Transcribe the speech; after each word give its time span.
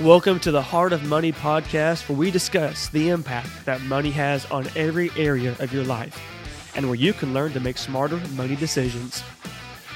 Welcome 0.00 0.38
to 0.40 0.52
the 0.52 0.62
Heart 0.62 0.92
of 0.92 1.02
Money 1.06 1.32
podcast, 1.32 2.08
where 2.08 2.16
we 2.16 2.30
discuss 2.30 2.88
the 2.88 3.08
impact 3.08 3.48
that 3.64 3.80
money 3.82 4.12
has 4.12 4.46
on 4.46 4.68
every 4.76 5.10
area 5.16 5.56
of 5.58 5.72
your 5.72 5.82
life 5.82 6.16
and 6.76 6.86
where 6.86 6.94
you 6.94 7.12
can 7.12 7.34
learn 7.34 7.52
to 7.54 7.58
make 7.58 7.76
smarter 7.76 8.18
money 8.36 8.54
decisions. 8.54 9.24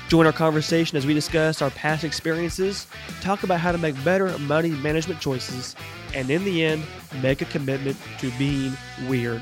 Join 0.08 0.26
our 0.26 0.32
conversation 0.32 0.98
as 0.98 1.06
we 1.06 1.14
discuss 1.14 1.62
our 1.62 1.70
past 1.70 2.02
experiences, 2.02 2.88
talk 3.20 3.44
about 3.44 3.60
how 3.60 3.70
to 3.70 3.78
make 3.78 3.94
better 4.02 4.36
money 4.40 4.70
management 4.70 5.20
choices, 5.20 5.76
and 6.14 6.28
in 6.30 6.42
the 6.42 6.64
end, 6.64 6.82
make 7.22 7.40
a 7.40 7.44
commitment 7.44 7.96
to 8.18 8.32
being 8.32 8.72
weird. 9.06 9.40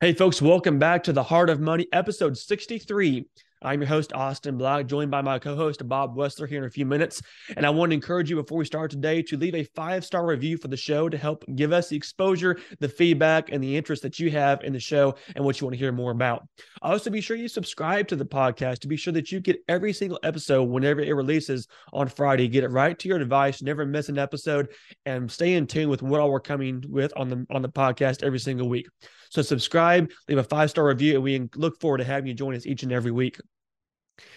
Hey, 0.00 0.12
folks, 0.12 0.40
welcome 0.40 0.78
back 0.78 1.02
to 1.02 1.12
the 1.12 1.24
Heart 1.24 1.50
of 1.50 1.58
Money, 1.58 1.88
episode 1.92 2.38
63. 2.38 3.26
I'm 3.64 3.80
your 3.80 3.88
host, 3.88 4.12
Austin 4.12 4.58
Black, 4.58 4.86
joined 4.86 5.10
by 5.10 5.22
my 5.22 5.38
co 5.38 5.56
host, 5.56 5.86
Bob 5.88 6.14
Wessler, 6.14 6.46
here 6.46 6.58
in 6.58 6.66
a 6.66 6.70
few 6.70 6.84
minutes. 6.84 7.22
And 7.56 7.64
I 7.64 7.70
want 7.70 7.90
to 7.90 7.94
encourage 7.94 8.28
you 8.28 8.36
before 8.36 8.58
we 8.58 8.66
start 8.66 8.90
today 8.90 9.22
to 9.22 9.38
leave 9.38 9.54
a 9.54 9.64
five 9.74 10.04
star 10.04 10.26
review 10.26 10.58
for 10.58 10.68
the 10.68 10.76
show 10.76 11.08
to 11.08 11.16
help 11.16 11.44
give 11.54 11.72
us 11.72 11.88
the 11.88 11.96
exposure, 11.96 12.58
the 12.80 12.88
feedback, 12.88 13.50
and 13.50 13.64
the 13.64 13.74
interest 13.74 14.02
that 14.02 14.18
you 14.18 14.30
have 14.32 14.62
in 14.62 14.74
the 14.74 14.80
show 14.80 15.14
and 15.34 15.42
what 15.42 15.60
you 15.60 15.66
want 15.66 15.72
to 15.72 15.78
hear 15.78 15.92
more 15.92 16.10
about. 16.10 16.46
Also, 16.82 17.08
be 17.08 17.22
sure 17.22 17.36
you 17.38 17.48
subscribe 17.48 18.06
to 18.08 18.16
the 18.16 18.26
podcast 18.26 18.80
to 18.80 18.88
be 18.88 18.96
sure 18.96 19.14
that 19.14 19.32
you 19.32 19.40
get 19.40 19.56
every 19.66 19.94
single 19.94 20.20
episode 20.22 20.64
whenever 20.64 21.00
it 21.00 21.12
releases 21.12 21.66
on 21.92 22.06
Friday. 22.06 22.48
Get 22.48 22.64
it 22.64 22.68
right 22.68 22.98
to 22.98 23.08
your 23.08 23.18
device, 23.18 23.62
never 23.62 23.86
miss 23.86 24.10
an 24.10 24.18
episode, 24.18 24.68
and 25.06 25.30
stay 25.32 25.54
in 25.54 25.66
tune 25.66 25.88
with 25.88 26.02
what 26.02 26.20
all 26.20 26.30
we're 26.30 26.40
coming 26.40 26.84
with 26.88 27.14
on 27.16 27.30
the 27.30 27.46
on 27.50 27.62
the 27.62 27.70
podcast 27.70 28.22
every 28.22 28.38
single 28.38 28.68
week. 28.68 28.88
So 29.34 29.42
subscribe, 29.42 30.12
leave 30.28 30.38
a 30.38 30.44
five 30.44 30.70
star 30.70 30.86
review, 30.86 31.16
and 31.16 31.24
we 31.24 31.48
look 31.56 31.80
forward 31.80 31.98
to 31.98 32.04
having 32.04 32.28
you 32.28 32.34
join 32.34 32.54
us 32.54 32.66
each 32.66 32.84
and 32.84 32.92
every 32.92 33.10
week. 33.10 33.40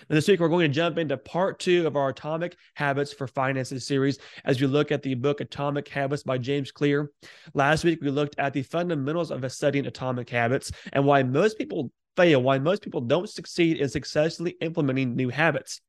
And 0.09 0.17
this 0.17 0.27
week, 0.27 0.39
we're 0.39 0.49
going 0.49 0.71
to 0.71 0.75
jump 0.75 0.97
into 0.97 1.15
part 1.17 1.59
two 1.59 1.85
of 1.85 1.95
our 1.95 2.09
Atomic 2.09 2.57
Habits 2.73 3.13
for 3.13 3.27
Finances 3.27 3.85
series 3.85 4.17
as 4.43 4.59
we 4.59 4.65
look 4.65 4.91
at 4.91 5.03
the 5.03 5.13
book 5.13 5.39
Atomic 5.39 5.87
Habits 5.87 6.23
by 6.23 6.39
James 6.39 6.71
Clear. 6.71 7.11
Last 7.53 7.83
week, 7.83 7.99
we 8.01 8.09
looked 8.09 8.39
at 8.39 8.53
the 8.53 8.63
fundamentals 8.63 9.29
of 9.29 9.51
studying 9.51 9.85
atomic 9.85 10.31
habits 10.31 10.71
and 10.93 11.05
why 11.05 11.21
most 11.21 11.59
people 11.59 11.91
fail, 12.15 12.41
why 12.41 12.57
most 12.57 12.81
people 12.81 13.01
don't 13.01 13.29
succeed 13.29 13.77
in 13.77 13.89
successfully 13.89 14.55
implementing 14.61 15.15
new 15.15 15.29
habits. 15.29 15.79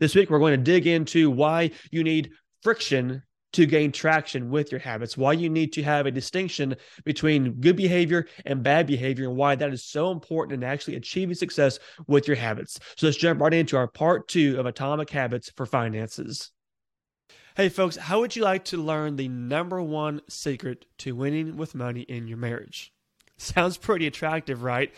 This 0.00 0.14
week, 0.14 0.28
we're 0.28 0.38
going 0.38 0.52
to 0.52 0.62
dig 0.62 0.86
into 0.86 1.30
why 1.30 1.70
you 1.90 2.04
need 2.04 2.32
friction 2.62 3.22
to 3.52 3.66
gain 3.66 3.92
traction 3.92 4.50
with 4.50 4.70
your 4.70 4.80
habits, 4.80 5.16
why 5.16 5.32
you 5.32 5.48
need 5.48 5.72
to 5.74 5.82
have 5.82 6.06
a 6.06 6.10
distinction 6.10 6.76
between 7.04 7.60
good 7.60 7.76
behavior 7.76 8.26
and 8.46 8.62
bad 8.62 8.86
behavior, 8.86 9.28
and 9.28 9.36
why 9.36 9.54
that 9.54 9.72
is 9.72 9.84
so 9.84 10.10
important 10.10 10.62
in 10.62 10.68
actually 10.68 10.96
achieving 10.96 11.34
success 11.34 11.78
with 12.06 12.26
your 12.26 12.36
habits. 12.36 12.78
So 12.96 13.06
let's 13.06 13.16
jump 13.16 13.40
right 13.40 13.54
into 13.54 13.76
our 13.76 13.88
part 13.88 14.28
two 14.28 14.58
of 14.58 14.66
Atomic 14.66 15.10
Habits 15.10 15.50
for 15.56 15.66
Finances. 15.66 16.50
Hey, 17.54 17.68
folks, 17.68 17.96
how 17.96 18.20
would 18.20 18.34
you 18.34 18.42
like 18.42 18.64
to 18.66 18.78
learn 18.78 19.16
the 19.16 19.28
number 19.28 19.82
one 19.82 20.22
secret 20.28 20.86
to 20.98 21.14
winning 21.14 21.58
with 21.58 21.74
money 21.74 22.00
in 22.00 22.26
your 22.26 22.38
marriage? 22.38 22.92
Sounds 23.54 23.76
pretty 23.76 24.06
attractive, 24.06 24.62
right? 24.62 24.94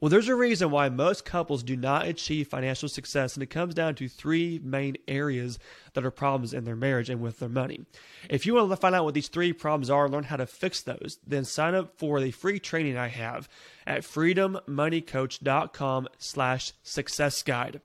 Well, 0.00 0.08
there's 0.08 0.28
a 0.28 0.34
reason 0.36 0.70
why 0.70 0.88
most 0.88 1.24
couples 1.24 1.64
do 1.64 1.74
not 1.74 2.06
achieve 2.06 2.46
financial 2.46 2.88
success, 2.88 3.34
and 3.34 3.42
it 3.42 3.50
comes 3.50 3.74
down 3.74 3.96
to 3.96 4.08
three 4.08 4.60
main 4.62 4.98
areas 5.08 5.58
that 5.94 6.04
are 6.04 6.12
problems 6.12 6.54
in 6.54 6.62
their 6.62 6.76
marriage 6.76 7.10
and 7.10 7.20
with 7.20 7.40
their 7.40 7.48
money. 7.48 7.86
If 8.30 8.46
you 8.46 8.54
want 8.54 8.70
to 8.70 8.76
find 8.76 8.94
out 8.94 9.04
what 9.04 9.14
these 9.14 9.26
three 9.26 9.52
problems 9.52 9.90
are 9.90 10.04
and 10.04 10.14
learn 10.14 10.24
how 10.24 10.36
to 10.36 10.46
fix 10.46 10.80
those, 10.80 11.18
then 11.26 11.44
sign 11.44 11.74
up 11.74 11.98
for 11.98 12.20
the 12.20 12.30
free 12.30 12.60
training 12.60 12.96
I 12.96 13.08
have 13.08 13.48
at 13.84 14.02
freedommoneycoach.com 14.02 16.08
slash 16.18 16.72
success 16.84 17.42
guide. 17.42 17.80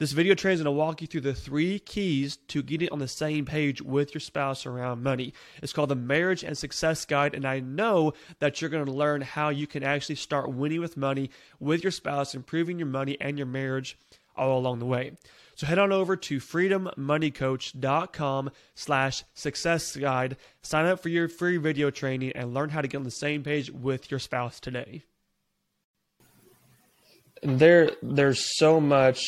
This 0.00 0.10
video 0.10 0.34
training 0.34 0.54
is 0.54 0.62
going 0.64 0.74
to 0.74 0.78
walk 0.78 1.02
you 1.02 1.06
through 1.06 1.20
the 1.20 1.36
three 1.36 1.78
keys 1.78 2.36
to 2.48 2.64
getting 2.64 2.88
on 2.88 2.98
the 2.98 3.06
same 3.06 3.44
page 3.44 3.80
with 3.80 4.12
your 4.12 4.20
spouse 4.20 4.66
around 4.66 5.04
money. 5.04 5.32
It's 5.62 5.72
called 5.72 5.90
the 5.90 5.94
Marriage 5.94 6.42
and 6.42 6.58
Success 6.58 7.04
Guide, 7.04 7.32
and 7.32 7.46
I 7.46 7.60
know 7.60 8.12
that 8.40 8.60
you're 8.60 8.70
going 8.70 8.86
to 8.86 8.92
learn 8.92 9.20
how 9.20 9.50
you 9.50 9.68
can 9.68 9.84
actually 9.84 10.16
start 10.16 10.52
winning 10.52 10.80
with 10.80 10.96
money 10.96 11.30
with 11.60 11.84
your 11.84 11.92
spouse, 11.92 12.34
improving 12.34 12.80
your 12.80 12.88
money 12.88 13.16
and 13.20 13.38
your 13.38 13.46
marriage 13.46 13.96
all 14.34 14.58
along 14.58 14.80
the 14.80 14.84
way. 14.84 15.12
So 15.54 15.64
head 15.64 15.78
on 15.78 15.92
over 15.92 16.16
to 16.16 16.38
freedommoneycoach.com 16.38 18.50
slash 18.74 19.22
success 19.34 19.94
guide, 19.94 20.36
sign 20.62 20.86
up 20.86 20.98
for 20.98 21.08
your 21.08 21.28
free 21.28 21.56
video 21.56 21.92
training, 21.92 22.32
and 22.34 22.52
learn 22.52 22.70
how 22.70 22.80
to 22.80 22.88
get 22.88 22.98
on 22.98 23.04
the 23.04 23.12
same 23.12 23.44
page 23.44 23.70
with 23.70 24.10
your 24.10 24.18
spouse 24.18 24.58
today. 24.58 25.04
There, 27.44 27.92
there's 28.02 28.58
so 28.58 28.80
much 28.80 29.22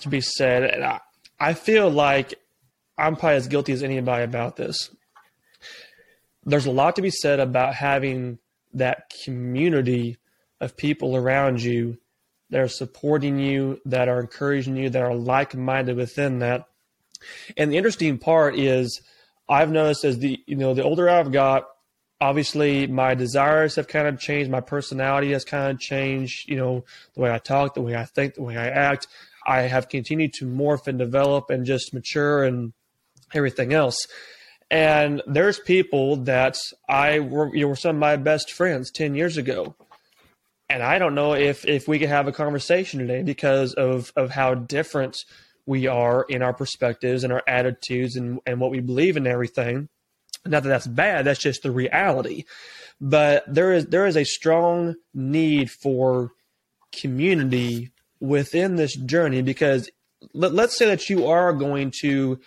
to 0.00 0.08
be 0.08 0.20
said. 0.20 0.64
And 0.64 0.84
I, 0.84 1.00
I 1.38 1.54
feel 1.54 1.90
like 1.90 2.34
I'm 2.96 3.16
probably 3.16 3.36
as 3.36 3.48
guilty 3.48 3.72
as 3.72 3.82
anybody 3.82 4.24
about 4.24 4.56
this. 4.56 4.90
There's 6.44 6.66
a 6.66 6.70
lot 6.70 6.96
to 6.96 7.02
be 7.02 7.10
said 7.10 7.40
about 7.40 7.74
having 7.74 8.38
that 8.74 9.12
community 9.24 10.18
of 10.60 10.76
people 10.76 11.16
around 11.16 11.62
you 11.62 11.98
that 12.50 12.60
are 12.60 12.68
supporting 12.68 13.38
you, 13.38 13.80
that 13.84 14.08
are 14.08 14.20
encouraging 14.20 14.76
you, 14.76 14.90
that 14.90 15.02
are 15.02 15.14
like 15.14 15.54
minded 15.54 15.96
within 15.96 16.38
that. 16.38 16.64
And 17.56 17.70
the 17.70 17.76
interesting 17.76 18.18
part 18.18 18.58
is 18.58 19.00
I've 19.48 19.70
noticed 19.70 20.04
as 20.04 20.18
the 20.18 20.38
you 20.46 20.56
know 20.56 20.74
the 20.74 20.84
older 20.84 21.08
I've 21.08 21.32
got, 21.32 21.68
obviously 22.20 22.86
my 22.86 23.14
desires 23.14 23.76
have 23.76 23.88
kind 23.88 24.06
of 24.06 24.18
changed, 24.18 24.50
my 24.50 24.60
personality 24.60 25.32
has 25.32 25.44
kind 25.44 25.72
of 25.72 25.80
changed, 25.80 26.48
you 26.48 26.56
know, 26.56 26.84
the 27.14 27.20
way 27.20 27.30
I 27.30 27.38
talk, 27.38 27.74
the 27.74 27.82
way 27.82 27.96
I 27.96 28.04
think, 28.04 28.34
the 28.34 28.42
way 28.42 28.56
I 28.56 28.68
act. 28.68 29.06
I 29.48 29.62
have 29.62 29.88
continued 29.88 30.34
to 30.34 30.44
morph 30.44 30.86
and 30.86 30.98
develop 30.98 31.48
and 31.48 31.64
just 31.64 31.94
mature 31.94 32.44
and 32.44 32.74
everything 33.32 33.72
else. 33.72 33.96
And 34.70 35.22
there's 35.26 35.58
people 35.58 36.16
that 36.24 36.58
I 36.86 37.20
were, 37.20 37.54
you 37.54 37.62
know, 37.62 37.68
were 37.68 37.76
some 37.76 37.96
of 37.96 38.00
my 38.00 38.16
best 38.16 38.52
friends 38.52 38.90
10 38.90 39.14
years 39.14 39.38
ago. 39.38 39.74
And 40.68 40.82
I 40.82 40.98
don't 40.98 41.14
know 41.14 41.32
if, 41.32 41.66
if 41.66 41.88
we 41.88 41.98
could 41.98 42.10
have 42.10 42.28
a 42.28 42.32
conversation 42.32 43.00
today 43.00 43.22
because 43.22 43.72
of, 43.72 44.12
of 44.16 44.30
how 44.30 44.54
different 44.54 45.16
we 45.64 45.86
are 45.86 46.26
in 46.28 46.42
our 46.42 46.52
perspectives 46.52 47.24
and 47.24 47.32
our 47.32 47.42
attitudes 47.48 48.16
and, 48.16 48.40
and 48.44 48.60
what 48.60 48.70
we 48.70 48.80
believe 48.80 49.16
in 49.16 49.26
everything. 49.26 49.88
Not 50.44 50.62
that 50.62 50.68
that's 50.68 50.86
bad, 50.86 51.24
that's 51.24 51.40
just 51.40 51.62
the 51.62 51.70
reality. 51.70 52.44
But 53.00 53.44
there 53.46 53.72
is 53.72 53.86
there 53.86 54.06
is 54.06 54.16
a 54.16 54.24
strong 54.24 54.96
need 55.14 55.70
for 55.70 56.32
community 56.92 57.92
within 58.20 58.76
this 58.76 58.94
journey 58.96 59.42
because 59.42 59.90
let, 60.32 60.52
let's 60.52 60.76
say 60.76 60.86
that 60.86 61.08
you 61.08 61.26
are 61.26 61.52
going 61.52 61.92
to 62.00 62.40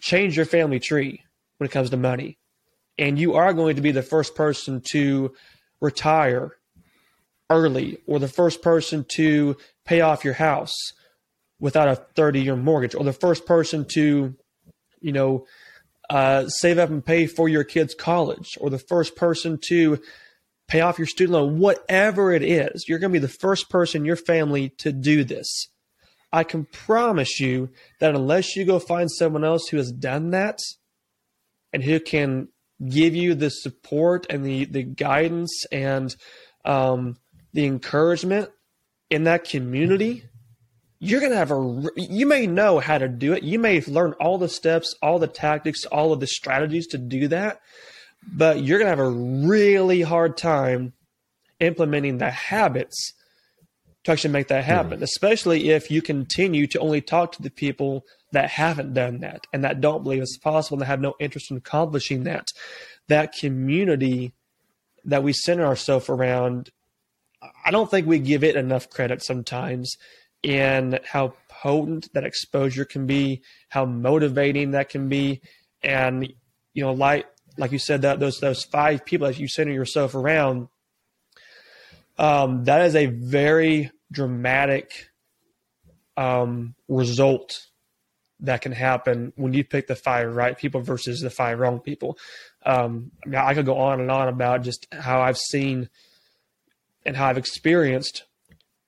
change 0.00 0.36
your 0.36 0.46
family 0.46 0.80
tree 0.80 1.22
when 1.58 1.66
it 1.66 1.72
comes 1.72 1.90
to 1.90 1.96
money 1.96 2.38
and 2.98 3.18
you 3.18 3.34
are 3.34 3.52
going 3.52 3.76
to 3.76 3.82
be 3.82 3.92
the 3.92 4.02
first 4.02 4.34
person 4.34 4.82
to 4.92 5.32
retire 5.80 6.56
early 7.50 7.98
or 8.06 8.18
the 8.18 8.28
first 8.28 8.62
person 8.62 9.04
to 9.08 9.56
pay 9.84 10.00
off 10.00 10.24
your 10.24 10.34
house 10.34 10.74
without 11.60 11.88
a 11.88 11.96
30 11.96 12.40
year 12.40 12.56
mortgage 12.56 12.94
or 12.94 13.04
the 13.04 13.12
first 13.12 13.46
person 13.46 13.84
to 13.84 14.34
you 15.00 15.12
know 15.12 15.46
uh, 16.10 16.48
save 16.48 16.78
up 16.78 16.90
and 16.90 17.04
pay 17.04 17.26
for 17.26 17.48
your 17.48 17.64
kids 17.64 17.94
college 17.94 18.56
or 18.60 18.70
the 18.70 18.78
first 18.78 19.16
person 19.16 19.58
to 19.68 20.00
pay 20.68 20.80
off 20.80 20.98
your 20.98 21.06
student 21.06 21.34
loan, 21.34 21.58
whatever 21.58 22.32
it 22.32 22.42
is, 22.42 22.86
you're 22.88 22.98
going 22.98 23.12
to 23.12 23.20
be 23.20 23.26
the 23.26 23.28
first 23.28 23.70
person 23.70 24.02
in 24.02 24.06
your 24.06 24.16
family 24.16 24.70
to 24.78 24.92
do 24.92 25.24
this. 25.24 25.68
I 26.32 26.44
can 26.44 26.64
promise 26.66 27.38
you 27.38 27.70
that 28.00 28.14
unless 28.14 28.56
you 28.56 28.64
go 28.64 28.78
find 28.78 29.10
someone 29.10 29.44
else 29.44 29.68
who 29.68 29.76
has 29.76 29.92
done 29.92 30.30
that 30.30 30.58
and 31.72 31.82
who 31.82 32.00
can 32.00 32.48
give 32.86 33.14
you 33.14 33.34
the 33.34 33.50
support 33.50 34.26
and 34.28 34.44
the, 34.44 34.64
the 34.64 34.82
guidance 34.82 35.64
and 35.70 36.14
um, 36.64 37.16
the 37.52 37.64
encouragement 37.64 38.50
in 39.08 39.24
that 39.24 39.44
community, 39.44 40.24
you're 40.98 41.20
going 41.20 41.32
to 41.32 41.38
have 41.38 41.52
a, 41.52 41.82
you 41.96 42.26
may 42.26 42.46
know 42.46 42.80
how 42.80 42.98
to 42.98 43.08
do 43.08 43.32
it. 43.32 43.44
You 43.44 43.58
may 43.58 43.80
learn 43.82 44.14
all 44.14 44.36
the 44.36 44.48
steps, 44.48 44.94
all 45.00 45.18
the 45.18 45.28
tactics, 45.28 45.84
all 45.86 46.12
of 46.12 46.20
the 46.20 46.26
strategies 46.26 46.88
to 46.88 46.98
do 46.98 47.28
that 47.28 47.60
but 48.32 48.62
you're 48.62 48.78
going 48.78 48.86
to 48.86 48.96
have 48.96 48.98
a 48.98 49.46
really 49.46 50.02
hard 50.02 50.36
time 50.36 50.92
implementing 51.60 52.18
the 52.18 52.30
habits 52.30 53.12
to 54.04 54.12
actually 54.12 54.30
make 54.30 54.48
that 54.48 54.64
happen, 54.64 55.00
mm. 55.00 55.02
especially 55.02 55.70
if 55.70 55.90
you 55.90 56.00
continue 56.00 56.66
to 56.68 56.78
only 56.78 57.00
talk 57.00 57.32
to 57.32 57.42
the 57.42 57.50
people 57.50 58.04
that 58.32 58.50
haven't 58.50 58.94
done 58.94 59.20
that 59.20 59.46
and 59.52 59.64
that 59.64 59.80
don't 59.80 60.02
believe 60.02 60.22
it's 60.22 60.38
possible 60.38 60.76
and 60.76 60.82
that 60.82 60.86
have 60.86 61.00
no 61.00 61.14
interest 61.18 61.50
in 61.50 61.56
accomplishing 61.56 62.24
that. 62.24 62.48
That 63.08 63.32
community 63.32 64.32
that 65.04 65.22
we 65.22 65.32
center 65.32 65.64
ourselves 65.64 66.08
around, 66.08 66.70
I 67.64 67.70
don't 67.70 67.90
think 67.90 68.06
we 68.06 68.18
give 68.18 68.44
it 68.44 68.56
enough 68.56 68.90
credit 68.90 69.24
sometimes 69.24 69.96
in 70.42 70.98
how 71.04 71.34
potent 71.48 72.12
that 72.12 72.24
exposure 72.24 72.84
can 72.84 73.06
be, 73.06 73.42
how 73.68 73.84
motivating 73.84 74.72
that 74.72 74.88
can 74.88 75.08
be. 75.08 75.40
And, 75.82 76.32
you 76.74 76.84
know, 76.84 76.92
like 76.92 77.26
like 77.56 77.72
you 77.72 77.78
said, 77.78 78.02
that 78.02 78.20
those 78.20 78.38
those 78.38 78.64
five 78.64 79.04
people 79.04 79.26
that 79.26 79.38
you 79.38 79.48
center 79.48 79.72
yourself 79.72 80.14
around, 80.14 80.68
um, 82.18 82.64
that 82.64 82.86
is 82.86 82.94
a 82.94 83.06
very 83.06 83.90
dramatic 84.12 85.10
um, 86.16 86.74
result 86.88 87.66
that 88.40 88.60
can 88.60 88.72
happen 88.72 89.32
when 89.36 89.54
you 89.54 89.64
pick 89.64 89.86
the 89.86 89.96
five 89.96 90.34
right 90.34 90.58
people 90.58 90.80
versus 90.80 91.20
the 91.20 91.30
five 91.30 91.58
wrong 91.58 91.80
people. 91.80 92.18
Um, 92.64 93.12
I 93.24 93.28
mean, 93.28 93.40
I 93.40 93.54
could 93.54 93.66
go 93.66 93.78
on 93.78 94.00
and 94.00 94.10
on 94.10 94.28
about 94.28 94.62
just 94.62 94.86
how 94.92 95.20
I've 95.20 95.38
seen 95.38 95.88
and 97.04 97.16
how 97.16 97.26
I've 97.26 97.38
experienced 97.38 98.24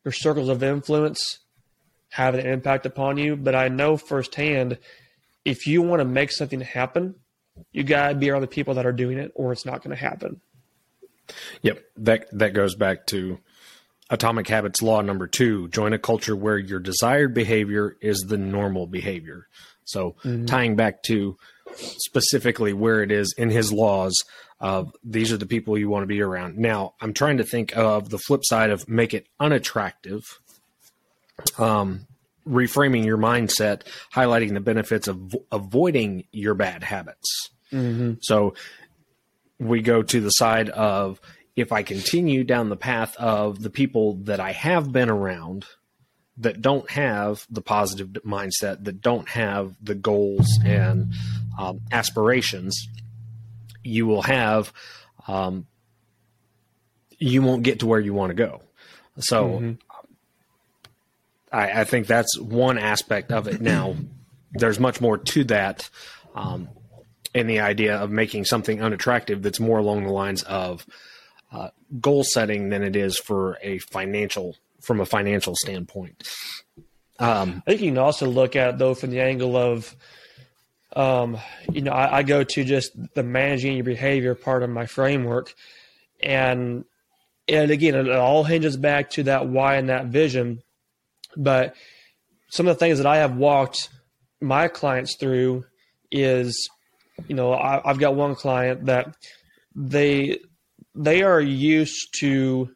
your 0.05 0.13
circles 0.13 0.49
of 0.49 0.63
influence 0.63 1.39
have 2.11 2.35
an 2.35 2.47
impact 2.47 2.87
upon 2.87 3.17
you. 3.19 3.37
But 3.37 3.55
I 3.55 3.69
know 3.69 3.97
firsthand 3.97 4.79
if 5.45 5.67
you 5.67 5.81
want 5.81 6.01
to 6.01 6.05
make 6.05 6.31
something 6.31 6.61
happen, 6.61 7.15
you 7.73 7.85
got 7.85 8.11
to 8.11 8.15
be 8.15 8.31
around 8.31 8.43
the 8.43 8.49
people 8.49 8.75
that 8.75 8.87
are 8.87 8.93
doing 8.93 9.19
it, 9.19 9.33
or 9.35 9.53
it's 9.53 9.67
not 9.67 9.83
going 9.83 9.97
to 9.97 10.03
happen. 10.03 10.41
Yep, 11.63 11.83
that 11.99 12.27
that 12.33 12.55
goes 12.55 12.75
back 12.75 13.07
to 13.09 13.39
Atomic 14.11 14.49
Habits 14.49 14.83
law 14.83 15.01
number 15.01 15.27
two: 15.27 15.69
join 15.69 15.93
a 15.93 15.99
culture 15.99 16.37
where 16.37 16.59
your 16.59 16.81
desired 16.81 17.35
behavior 17.35 17.97
is 18.01 18.21
the 18.21 18.39
normal 18.39 18.87
behavior. 18.87 19.47
So, 19.85 20.17
mm-hmm. 20.25 20.47
tying 20.47 20.77
back 20.77 21.03
to 21.05 21.37
specifically 21.77 22.73
where 22.73 23.03
it 23.03 23.11
is 23.11 23.35
in 23.37 23.51
his 23.51 23.73
laws 23.73 24.15
of 24.61 24.95
these 25.05 25.33
are 25.33 25.37
the 25.37 25.47
people 25.47 25.79
you 25.79 25.89
want 25.89 26.03
to 26.03 26.09
be 26.09 26.21
around. 26.21 26.59
Now, 26.59 26.95
I'm 27.01 27.15
trying 27.15 27.39
to 27.39 27.45
think 27.45 27.77
of 27.77 28.11
the 28.11 28.19
flip 28.19 28.41
side 28.45 28.71
of 28.71 28.89
make 28.89 29.15
it 29.15 29.27
unattractive. 29.39 30.23
Um, 31.57 32.07
reframing 32.49 33.05
your 33.05 33.19
mindset, 33.19 33.83
highlighting 34.15 34.55
the 34.55 34.61
benefits 34.61 35.09
of 35.09 35.37
avoiding 35.53 36.25
your 36.33 36.55
bad 36.55 36.83
habits. 36.83 37.51
Mm-hmm. 37.73 38.15
So 38.21 38.55
we 39.59 39.83
go 39.83 40.03
to 40.03 40.21
the 40.21 40.31
side 40.31 40.71
of 40.71 41.21
if 41.57 41.73
I 41.73 41.83
continue 41.83 42.45
down 42.45 42.69
the 42.69 42.77
path 42.77 43.17
of 43.17 43.61
the 43.61 43.71
people 43.71 44.15
that 44.25 44.41
I 44.41 44.53
have 44.53 44.93
been 44.93 45.11
around 45.11 45.67
that 46.39 46.63
don't 46.63 46.89
have 46.91 47.45
the 47.51 47.63
positive 47.63 48.09
mindset, 48.25 48.85
that 48.85 49.01
don't 49.01 49.29
have 49.29 49.75
the 49.83 49.97
goals 49.97 50.47
and 50.65 51.13
um, 51.59 51.81
aspirations, 51.91 52.87
you 53.83 54.07
will 54.07 54.23
have, 54.23 54.73
um, 55.27 55.67
you 57.19 57.43
won't 57.43 57.65
get 57.65 57.81
to 57.81 57.87
where 57.87 57.99
you 57.99 58.15
want 58.15 58.31
to 58.31 58.35
go. 58.35 58.63
So 59.19 59.45
mm-hmm. 59.45 59.73
I, 61.53 61.81
I, 61.81 61.85
think 61.85 62.07
that's 62.07 62.39
one 62.39 62.79
aspect 62.79 63.33
of 63.33 63.49
it. 63.49 63.61
Now, 63.61 63.97
there's 64.53 64.79
much 64.79 65.01
more 65.01 65.19
to 65.19 65.45
that. 65.45 65.89
Um, 66.35 66.69
in 67.35 67.47
the 67.47 67.61
idea 67.61 67.97
of 67.97 68.11
making 68.11 68.45
something 68.45 68.83
unattractive 68.83 69.43
that's 69.43 69.61
more 69.61 69.79
along 69.79 70.05
the 70.05 70.11
lines 70.11 70.43
of 70.45 70.87
uh, 71.53 71.69
goal 72.01 72.25
setting 72.25 72.69
than 72.69 72.83
it 72.83 72.97
is 72.97 73.19
for 73.19 73.59
a 73.63 73.79
financial 73.79 74.57
from 74.81 75.01
a 75.01 75.07
financial 75.07 75.55
standpoint. 75.57 76.29
Um, 77.19 77.63
I 77.67 77.71
think 77.71 77.83
you 77.83 77.91
can 77.91 77.99
also 77.99 78.27
look 78.27 78.55
at 78.55 78.71
it, 78.71 78.79
though 78.79 78.95
from 78.95 79.11
the 79.11 79.21
angle 79.21 79.57
of, 79.57 79.95
um, 80.95 81.37
you 81.73 81.83
know, 81.83 81.91
I, 81.91 82.19
I, 82.19 82.23
go 82.23 82.45
to 82.45 82.65
just 82.65 82.93
the 83.15 83.25
managing 83.25 83.75
your 83.75 83.85
behavior 83.85 84.37
part 84.37 84.63
of 84.63 84.71
my 84.71 84.87
framework, 84.87 85.53
and 86.23 86.85
and 87.49 87.71
again, 87.71 87.95
it 87.95 88.09
all 88.11 88.45
hinges 88.45 88.77
back 88.77 89.11
to 89.11 89.25
that 89.25 89.49
why 89.49 89.77
and 89.77 89.89
that 89.89 90.07
vision. 90.07 90.63
But 91.39 91.75
some 92.51 92.69
of 92.69 92.77
the 92.77 92.79
things 92.79 92.99
that 92.99 93.07
I 93.07 93.19
have 93.19 93.37
walked 93.37 93.89
my 94.41 94.69
clients 94.69 95.17
through 95.17 95.65
is 96.11 96.69
you 97.27 97.35
know, 97.35 97.53
I, 97.53 97.81
have 97.85 97.99
got 97.99 98.15
one 98.15 98.35
client 98.35 98.87
that 98.87 99.17
they 99.75 100.39
they 100.95 101.23
are 101.23 101.41
used 101.41 102.15
to 102.21 102.71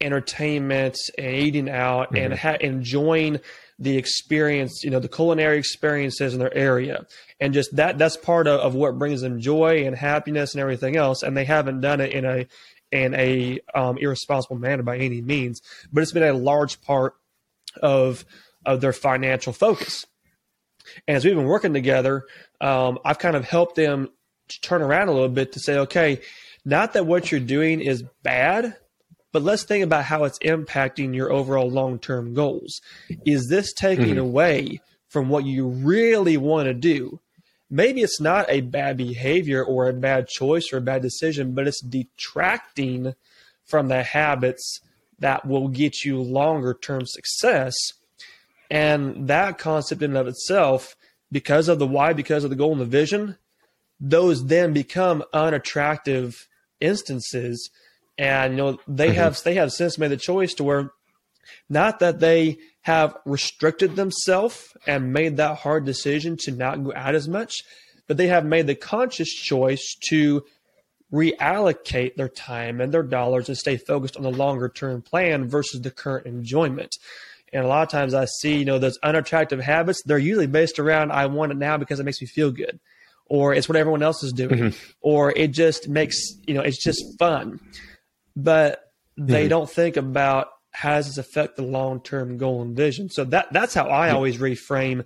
entertainment 0.00 0.96
and 1.18 1.34
eating 1.34 1.68
out 1.68 2.08
mm-hmm. 2.08 2.16
and 2.16 2.34
ha- 2.34 2.58
enjoying 2.60 3.40
the 3.78 3.96
experience, 3.96 4.82
you 4.84 4.90
know, 4.90 5.00
the 5.00 5.08
culinary 5.08 5.58
experiences 5.58 6.34
in 6.34 6.40
their 6.40 6.54
area. 6.54 7.04
And 7.40 7.52
just 7.52 7.74
that 7.76 7.98
that's 7.98 8.16
part 8.16 8.46
of, 8.46 8.60
of 8.60 8.74
what 8.74 8.98
brings 8.98 9.22
them 9.22 9.40
joy 9.40 9.84
and 9.86 9.96
happiness 9.96 10.54
and 10.54 10.60
everything 10.60 10.96
else. 10.96 11.22
And 11.22 11.36
they 11.36 11.44
haven't 11.44 11.80
done 11.80 12.00
it 12.00 12.12
in 12.12 12.24
a 12.24 12.46
in 12.92 13.14
a 13.14 13.58
um, 13.74 13.96
irresponsible 13.98 14.58
manner 14.58 14.82
by 14.82 14.98
any 14.98 15.22
means, 15.22 15.62
but 15.92 16.02
it's 16.02 16.12
been 16.12 16.22
a 16.22 16.34
large 16.34 16.80
part 16.82 17.14
of 17.80 18.24
of 18.64 18.80
their 18.80 18.92
financial 18.92 19.52
focus. 19.52 20.06
And 21.06 21.16
as 21.16 21.24
we've 21.24 21.34
been 21.34 21.44
working 21.44 21.74
together, 21.74 22.24
um, 22.60 22.98
I've 23.04 23.18
kind 23.18 23.36
of 23.36 23.44
helped 23.44 23.76
them 23.76 24.08
turn 24.62 24.82
around 24.82 25.08
a 25.08 25.12
little 25.12 25.28
bit 25.28 25.52
to 25.52 25.60
say, 25.60 25.78
okay, 25.78 26.20
not 26.64 26.92
that 26.92 27.06
what 27.06 27.30
you're 27.30 27.40
doing 27.40 27.80
is 27.80 28.04
bad, 28.22 28.76
but 29.32 29.42
let's 29.42 29.64
think 29.64 29.84
about 29.84 30.04
how 30.04 30.24
it's 30.24 30.38
impacting 30.40 31.14
your 31.14 31.32
overall 31.32 31.70
long 31.70 31.98
term 31.98 32.34
goals. 32.34 32.80
Is 33.24 33.48
this 33.48 33.72
taking 33.72 34.06
mm-hmm. 34.06 34.18
away 34.18 34.80
from 35.08 35.28
what 35.28 35.44
you 35.44 35.68
really 35.68 36.36
want 36.36 36.66
to 36.66 36.74
do? 36.74 37.20
Maybe 37.70 38.02
it's 38.02 38.20
not 38.20 38.46
a 38.50 38.60
bad 38.60 38.98
behavior 38.98 39.64
or 39.64 39.88
a 39.88 39.94
bad 39.94 40.28
choice 40.28 40.72
or 40.72 40.76
a 40.76 40.82
bad 40.82 41.00
decision, 41.00 41.54
but 41.54 41.66
it's 41.66 41.80
detracting 41.80 43.14
from 43.64 43.88
the 43.88 44.02
habits 44.02 44.80
that 45.22 45.46
will 45.46 45.68
get 45.68 46.04
you 46.04 46.20
longer 46.20 46.74
term 46.74 47.04
success 47.06 47.74
and 48.72 49.28
that 49.28 49.58
concept 49.58 50.00
in 50.00 50.12
and 50.12 50.18
of 50.18 50.26
itself, 50.26 50.96
because 51.30 51.68
of 51.68 51.78
the 51.78 51.86
why, 51.86 52.14
because 52.14 52.42
of 52.42 52.48
the 52.48 52.56
goal 52.56 52.72
and 52.72 52.80
the 52.80 52.86
vision, 52.86 53.36
those 54.00 54.46
then 54.46 54.72
become 54.72 55.22
unattractive 55.34 56.48
instances. 56.80 57.70
And 58.16 58.54
you 58.54 58.56
know, 58.56 58.78
they 58.88 59.08
mm-hmm. 59.08 59.16
have 59.16 59.42
they 59.42 59.54
have 59.54 59.72
since 59.72 59.98
made 59.98 60.08
the 60.08 60.16
choice 60.16 60.54
to 60.54 60.64
where 60.64 60.90
not 61.68 61.98
that 61.98 62.20
they 62.20 62.60
have 62.80 63.14
restricted 63.26 63.94
themselves 63.94 64.74
and 64.86 65.12
made 65.12 65.36
that 65.36 65.58
hard 65.58 65.84
decision 65.84 66.38
to 66.38 66.50
not 66.50 66.82
go 66.82 66.94
out 66.96 67.14
as 67.14 67.28
much, 67.28 67.52
but 68.08 68.16
they 68.16 68.28
have 68.28 68.46
made 68.46 68.66
the 68.66 68.74
conscious 68.74 69.28
choice 69.28 69.96
to 70.08 70.44
reallocate 71.12 72.16
their 72.16 72.28
time 72.28 72.80
and 72.80 72.92
their 72.92 73.02
dollars 73.02 73.48
and 73.48 73.58
stay 73.58 73.76
focused 73.76 74.16
on 74.16 74.22
the 74.22 74.30
longer 74.30 74.68
term 74.68 75.02
plan 75.02 75.48
versus 75.48 75.80
the 75.80 75.90
current 75.90 76.26
enjoyment. 76.26 76.96
And 77.52 77.64
a 77.64 77.68
lot 77.68 77.82
of 77.82 77.90
times 77.90 78.14
I 78.14 78.24
see, 78.24 78.56
you 78.56 78.64
know, 78.64 78.78
those 78.78 78.98
unattractive 79.02 79.60
habits, 79.60 80.02
they're 80.04 80.18
usually 80.18 80.46
based 80.46 80.78
around 80.78 81.12
I 81.12 81.26
want 81.26 81.52
it 81.52 81.58
now 81.58 81.76
because 81.76 82.00
it 82.00 82.04
makes 82.04 82.20
me 82.20 82.26
feel 82.26 82.50
good. 82.50 82.80
Or 83.26 83.54
it's 83.54 83.68
what 83.68 83.76
everyone 83.76 84.02
else 84.02 84.22
is 84.22 84.32
doing. 84.32 84.58
Mm-hmm. 84.58 84.90
Or 85.00 85.32
it 85.32 85.48
just 85.48 85.88
makes, 85.88 86.16
you 86.46 86.54
know, 86.54 86.62
it's 86.62 86.82
just 86.82 87.02
fun. 87.18 87.60
But 88.34 88.92
they 89.16 89.42
mm-hmm. 89.42 89.48
don't 89.48 89.70
think 89.70 89.96
about 89.96 90.48
how 90.70 90.96
does 90.96 91.08
this 91.08 91.18
affect 91.18 91.56
the 91.56 91.62
long 91.62 92.00
term 92.02 92.38
goal 92.38 92.62
and 92.62 92.74
vision. 92.74 93.10
So 93.10 93.24
that 93.24 93.52
that's 93.52 93.74
how 93.74 93.88
I 93.88 94.10
always 94.10 94.38
reframe 94.38 95.04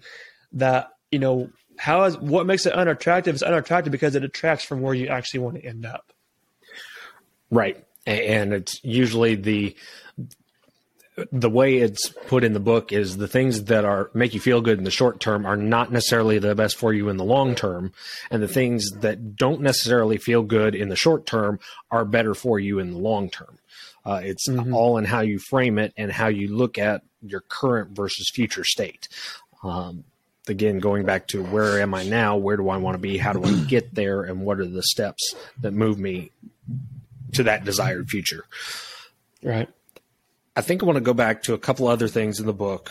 that, 0.53 0.91
you 1.11 1.19
know, 1.19 1.51
how 1.79 2.05
is 2.05 2.19
what 2.19 2.47
makes 2.47 2.67
it 2.67 2.73
unattractive 2.73 3.35
is 3.35 3.43
unattractive 3.43 3.91
because 3.91 4.15
it 4.15 4.25
attracts 4.25 4.65
from 4.65 4.81
where 4.81 4.95
you 4.95 5.09
actually 5.09 5.41
want 5.41 5.57
to 5.57 5.65
end 5.65 5.87
up. 5.87 6.13
Right. 7.51 7.85
And 8.07 8.53
it's 8.53 8.83
usually 8.85 9.35
the 9.35 9.77
the 11.33 11.49
way 11.49 11.79
it's 11.79 12.11
put 12.27 12.45
in 12.45 12.53
the 12.53 12.61
book 12.61 12.93
is 12.93 13.17
the 13.17 13.29
things 13.29 13.65
that 13.65 13.85
are 13.85 14.11
make 14.13 14.35
you 14.35 14.41
feel 14.41 14.61
good 14.61 14.77
in 14.77 14.85
the 14.85 14.91
short 14.91 15.19
term 15.19 15.47
are 15.47 15.57
not 15.57 15.91
necessarily 15.91 16.39
the 16.39 16.55
best 16.55 16.77
for 16.77 16.93
you 16.93 17.09
in 17.09 17.17
the 17.17 17.25
long 17.25 17.55
term 17.55 17.93
and 18.31 18.43
the 18.43 18.49
things 18.49 18.91
that 19.01 19.35
don't 19.35 19.63
necessarily 19.63 20.19
feel 20.19 20.43
good 20.43 20.75
in 20.75 20.91
the 20.91 20.97
short 20.97 21.25
term 21.25 21.59
are 21.91 22.05
better 22.05 22.35
for 22.35 22.59
you 22.59 22.79
in 22.79 22.91
the 22.91 22.99
long 22.99 23.31
term 23.31 23.59
uh, 24.05 24.21
it's 24.23 24.47
mm-hmm. 24.47 24.75
all 24.75 24.99
in 24.99 25.07
how 25.07 25.21
you 25.21 25.39
frame 25.39 25.79
it 25.79 25.95
and 25.97 26.13
how 26.13 26.29
you 26.29 26.55
look 26.55 26.77
at 26.77 27.03
your 27.23 27.41
current 27.41 27.97
versus 27.97 28.31
future 28.35 28.65
state 28.65 29.09
um, 29.63 30.05
again 30.49 30.79
going 30.79 31.05
back 31.05 31.27
to 31.27 31.43
where 31.43 31.81
am 31.81 31.95
i 31.95 32.03
now 32.03 32.37
where 32.37 32.57
do 32.57 32.69
i 32.69 32.77
want 32.77 32.95
to 32.95 32.99
be 32.99 33.19
how 33.19 33.33
do 33.33 33.45
i 33.45 33.53
get 33.65 33.95
there 33.95 34.23
and 34.23 34.41
what 34.41 34.61
are 34.61 34.67
the 34.67 34.83
steps 34.83 35.35
that 35.61 35.73
move 35.73 35.99
me 35.99 36.31
to 37.33 37.43
that 37.43 37.65
desired 37.65 38.09
future 38.09 38.45
right 39.43 39.69
I 40.57 40.63
think 40.63 40.83
I 40.83 40.87
want 40.87 40.97
to 40.97 41.03
go 41.03 41.13
back 41.13 41.43
to 41.45 41.55
a 41.55 41.59
couple 41.59 41.87
other 41.87 42.09
things 42.09 42.41
in 42.41 42.47
the 42.47 42.55
book 42.55 42.91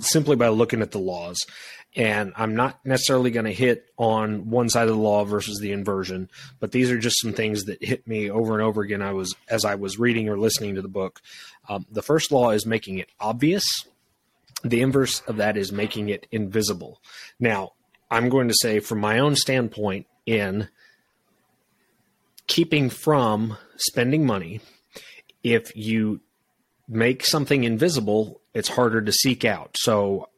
simply 0.00 0.34
by 0.34 0.48
looking 0.48 0.82
at 0.82 0.90
the 0.90 0.98
laws. 0.98 1.38
And 1.94 2.32
I'm 2.36 2.56
not 2.56 2.84
necessarily 2.84 3.30
going 3.30 3.44
to 3.44 3.52
hit 3.52 3.86
on 3.96 4.50
one 4.50 4.68
side 4.68 4.88
of 4.88 4.96
the 4.96 5.00
law 5.00 5.24
versus 5.24 5.60
the 5.60 5.72
inversion, 5.72 6.30
but 6.58 6.72
these 6.72 6.90
are 6.90 6.98
just 6.98 7.20
some 7.20 7.32
things 7.32 7.64
that 7.64 7.84
hit 7.84 8.08
me 8.08 8.30
over 8.30 8.54
and 8.54 8.62
over 8.62 8.80
again. 8.80 9.02
I 9.02 9.12
was 9.12 9.36
as 9.48 9.64
I 9.64 9.76
was 9.76 9.98
reading 9.98 10.28
or 10.28 10.38
listening 10.38 10.74
to 10.74 10.82
the 10.82 10.88
book. 10.88 11.20
Um, 11.68 11.86
the 11.90 12.02
first 12.02 12.32
law 12.32 12.50
is 12.50 12.66
making 12.66 12.98
it 12.98 13.08
obvious. 13.20 13.64
The 14.64 14.80
inverse 14.80 15.20
of 15.26 15.36
that 15.36 15.56
is 15.56 15.72
making 15.72 16.08
it 16.08 16.26
invisible. 16.30 17.00
Now, 17.40 17.72
I'm 18.10 18.28
going 18.28 18.48
to 18.48 18.54
say, 18.54 18.80
from 18.80 19.00
my 19.00 19.18
own 19.18 19.36
standpoint, 19.36 20.06
in 20.26 20.68
keeping 22.46 22.90
from 22.90 23.56
spending 23.76 24.26
money, 24.26 24.60
if 25.42 25.74
you 25.74 26.20
make 26.88 27.24
something 27.24 27.64
invisible, 27.64 28.40
it's 28.54 28.68
harder 28.68 29.00
to 29.00 29.12
seek 29.12 29.44
out. 29.44 29.76
So, 29.78 30.28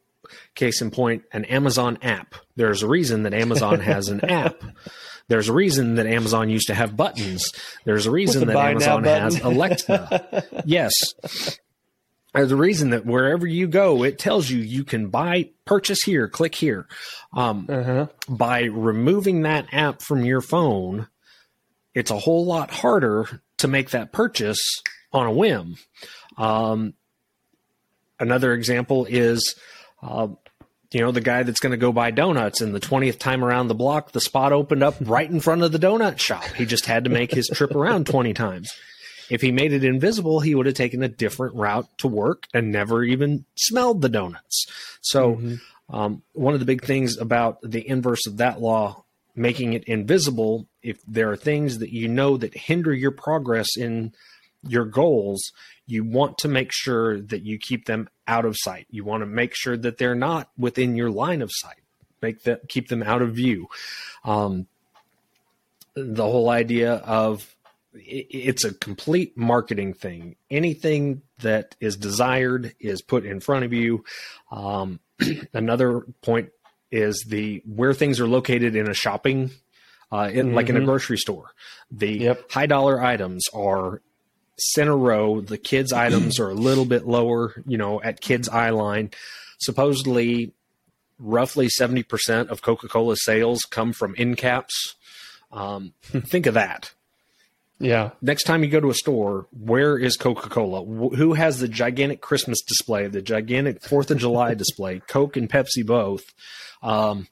case 0.54 0.80
in 0.80 0.90
point, 0.90 1.24
an 1.32 1.44
Amazon 1.46 1.98
app. 2.00 2.34
There's 2.56 2.82
a 2.82 2.88
reason 2.88 3.24
that 3.24 3.34
Amazon 3.34 3.80
has 3.80 4.08
an 4.08 4.24
app. 4.30 4.62
There's 5.28 5.48
a 5.48 5.52
reason 5.52 5.94
that 5.94 6.06
Amazon 6.06 6.50
used 6.50 6.66
to 6.66 6.74
have 6.74 6.96
buttons. 6.96 7.50
There's 7.84 8.06
a 8.06 8.10
reason 8.10 8.46
that 8.46 8.56
Amazon 8.56 9.04
has 9.04 9.40
Alexa. 9.40 10.44
yes. 10.64 10.92
There's 12.34 12.50
a 12.52 12.56
reason 12.56 12.90
that 12.90 13.06
wherever 13.06 13.46
you 13.46 13.68
go, 13.68 14.02
it 14.02 14.18
tells 14.18 14.50
you 14.50 14.58
you 14.58 14.82
can 14.84 15.06
buy, 15.08 15.50
purchase 15.64 16.02
here, 16.02 16.26
click 16.28 16.54
here. 16.56 16.86
Um, 17.32 17.66
Uh-huh. 17.68 18.06
by 18.28 18.64
removing 18.64 19.42
that 19.42 19.66
app 19.72 20.02
from 20.02 20.24
your 20.24 20.40
phone, 20.40 21.06
it's 21.94 22.10
a 22.10 22.18
whole 22.18 22.44
lot 22.44 22.70
harder 22.72 23.40
to 23.58 23.68
make 23.68 23.90
that 23.90 24.12
purchase 24.12 24.60
on 25.12 25.26
a 25.26 25.32
whim. 25.32 25.76
Um, 26.36 26.94
another 28.18 28.52
example 28.52 29.06
is, 29.08 29.54
uh, 30.02 30.26
you 30.90 31.00
know, 31.00 31.12
the 31.12 31.20
guy 31.20 31.44
that's 31.44 31.60
going 31.60 31.70
to 31.70 31.76
go 31.76 31.92
buy 31.92 32.10
donuts, 32.10 32.60
and 32.60 32.74
the 32.74 32.80
20th 32.80 33.18
time 33.18 33.44
around 33.44 33.68
the 33.68 33.74
block, 33.74 34.10
the 34.12 34.20
spot 34.20 34.52
opened 34.52 34.82
up 34.82 34.96
right 35.00 35.30
in 35.30 35.40
front 35.40 35.62
of 35.62 35.70
the 35.72 35.78
donut 35.78 36.18
shop. 36.18 36.44
He 36.56 36.66
just 36.66 36.86
had 36.86 37.04
to 37.04 37.10
make 37.10 37.32
his 37.32 37.48
trip 37.48 37.74
around 37.76 38.06
20 38.06 38.34
times. 38.34 38.72
If 39.30 39.40
he 39.40 39.52
made 39.52 39.72
it 39.72 39.84
invisible, 39.84 40.40
he 40.40 40.54
would 40.54 40.66
have 40.66 40.74
taken 40.74 41.02
a 41.02 41.08
different 41.08 41.54
route 41.54 41.88
to 41.98 42.08
work 42.08 42.46
and 42.52 42.70
never 42.70 43.02
even 43.02 43.44
smelled 43.56 44.02
the 44.02 44.08
donuts. 44.08 44.66
So, 45.00 45.40
um, 45.90 46.22
one 46.32 46.54
of 46.54 46.60
the 46.60 46.66
big 46.66 46.84
things 46.84 47.18
about 47.18 47.58
the 47.62 47.86
inverse 47.86 48.26
of 48.26 48.38
that 48.38 48.60
law, 48.60 49.04
making 49.34 49.74
it 49.74 49.84
invisible, 49.84 50.66
if 50.82 50.98
there 51.06 51.30
are 51.30 51.36
things 51.36 51.78
that 51.78 51.92
you 51.92 52.08
know 52.08 52.36
that 52.36 52.56
hinder 52.56 52.92
your 52.92 53.10
progress 53.10 53.76
in 53.76 54.14
your 54.66 54.84
goals, 54.84 55.52
you 55.86 56.04
want 56.04 56.38
to 56.38 56.48
make 56.48 56.70
sure 56.72 57.20
that 57.20 57.42
you 57.42 57.58
keep 57.58 57.86
them 57.86 58.08
out 58.26 58.44
of 58.44 58.56
sight. 58.58 58.86
You 58.90 59.04
want 59.04 59.22
to 59.22 59.26
make 59.26 59.54
sure 59.54 59.76
that 59.76 59.98
they're 59.98 60.14
not 60.14 60.48
within 60.56 60.96
your 60.96 61.10
line 61.10 61.42
of 61.42 61.50
sight. 61.52 61.80
Make 62.22 62.42
that 62.44 62.68
keep 62.68 62.88
them 62.88 63.02
out 63.02 63.20
of 63.20 63.34
view. 63.34 63.68
Um, 64.24 64.66
the 65.94 66.24
whole 66.24 66.48
idea 66.48 66.94
of 66.94 67.53
it's 67.94 68.64
a 68.64 68.74
complete 68.74 69.36
marketing 69.36 69.94
thing. 69.94 70.36
Anything 70.50 71.22
that 71.40 71.76
is 71.80 71.96
desired 71.96 72.74
is 72.80 73.02
put 73.02 73.24
in 73.24 73.40
front 73.40 73.64
of 73.64 73.72
you. 73.72 74.04
Um, 74.50 75.00
another 75.52 76.00
point 76.22 76.50
is 76.90 77.24
the 77.28 77.62
where 77.66 77.94
things 77.94 78.20
are 78.20 78.26
located 78.26 78.76
in 78.76 78.88
a 78.88 78.94
shopping, 78.94 79.50
uh, 80.12 80.30
in, 80.32 80.54
like 80.54 80.68
in 80.68 80.76
a 80.76 80.80
Mhm. 80.80 80.84
grocery 80.86 81.18
store. 81.18 81.50
The 81.90 82.12
Yep. 82.18 82.50
high 82.52 82.66
dollar 82.66 83.02
items 83.02 83.44
are 83.54 84.00
center 84.58 84.96
row. 84.96 85.40
The 85.40 85.58
kids 85.58 85.92
items 86.06 86.38
are 86.40 86.50
a 86.50 86.54
little 86.54 86.84
bit 86.84 87.06
lower, 87.06 87.54
you 87.66 87.78
know, 87.78 88.00
at 88.02 88.20
kids 88.20 88.48
eye 88.48 88.70
line. 88.70 89.10
Supposedly, 89.58 90.52
roughly 91.18 91.68
seventy 91.68 92.02
percent 92.02 92.50
of 92.50 92.60
Coca 92.62 92.88
Cola 92.88 93.16
sales 93.16 93.62
come 93.62 93.92
from 93.92 94.14
end 94.18 94.36
caps. 94.36 94.94
Um, 95.52 95.94
think 96.02 96.46
of 96.46 96.54
that 96.54 96.92
Yeah. 97.80 98.10
next 98.22 98.44
time 98.44 98.62
you 98.62 98.70
go 98.70 98.80
to 98.80 98.90
a 98.90 98.94
store, 98.94 99.46
where 99.52 99.98
is 99.98 100.16
Coca 100.16 100.48
Cola? 100.48 100.84
Who 100.84 101.34
has 101.34 101.58
the 101.58 101.68
gigantic 101.68 102.20
Christmas 102.20 102.60
display, 102.62 103.08
the 103.08 103.22
gigantic 103.22 103.82
Fourth 103.82 104.10
of 104.10 104.18
July 104.18 104.54
display? 104.54 105.00
Coke 105.00 105.36
and 105.36 105.48
Pepsi 105.48 105.84
both. 105.84 106.22
Um, 106.82 107.28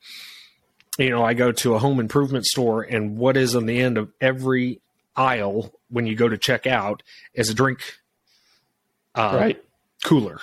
you 0.98 1.10
know, 1.10 1.24
I 1.24 1.34
go 1.34 1.52
to 1.52 1.74
a 1.74 1.78
home 1.78 2.00
improvement 2.00 2.44
store, 2.44 2.82
and 2.82 3.16
what 3.16 3.36
is 3.36 3.56
on 3.56 3.66
the 3.66 3.80
end 3.80 3.96
of 3.96 4.12
every 4.20 4.80
aisle 5.16 5.72
when 5.88 6.06
you 6.06 6.14
go 6.14 6.28
to 6.28 6.38
check 6.38 6.66
out 6.66 7.02
is 7.34 7.50
a 7.50 7.54
drink 7.54 7.98
uh, 9.14 9.36
right. 9.38 9.64
cooler. 10.04 10.40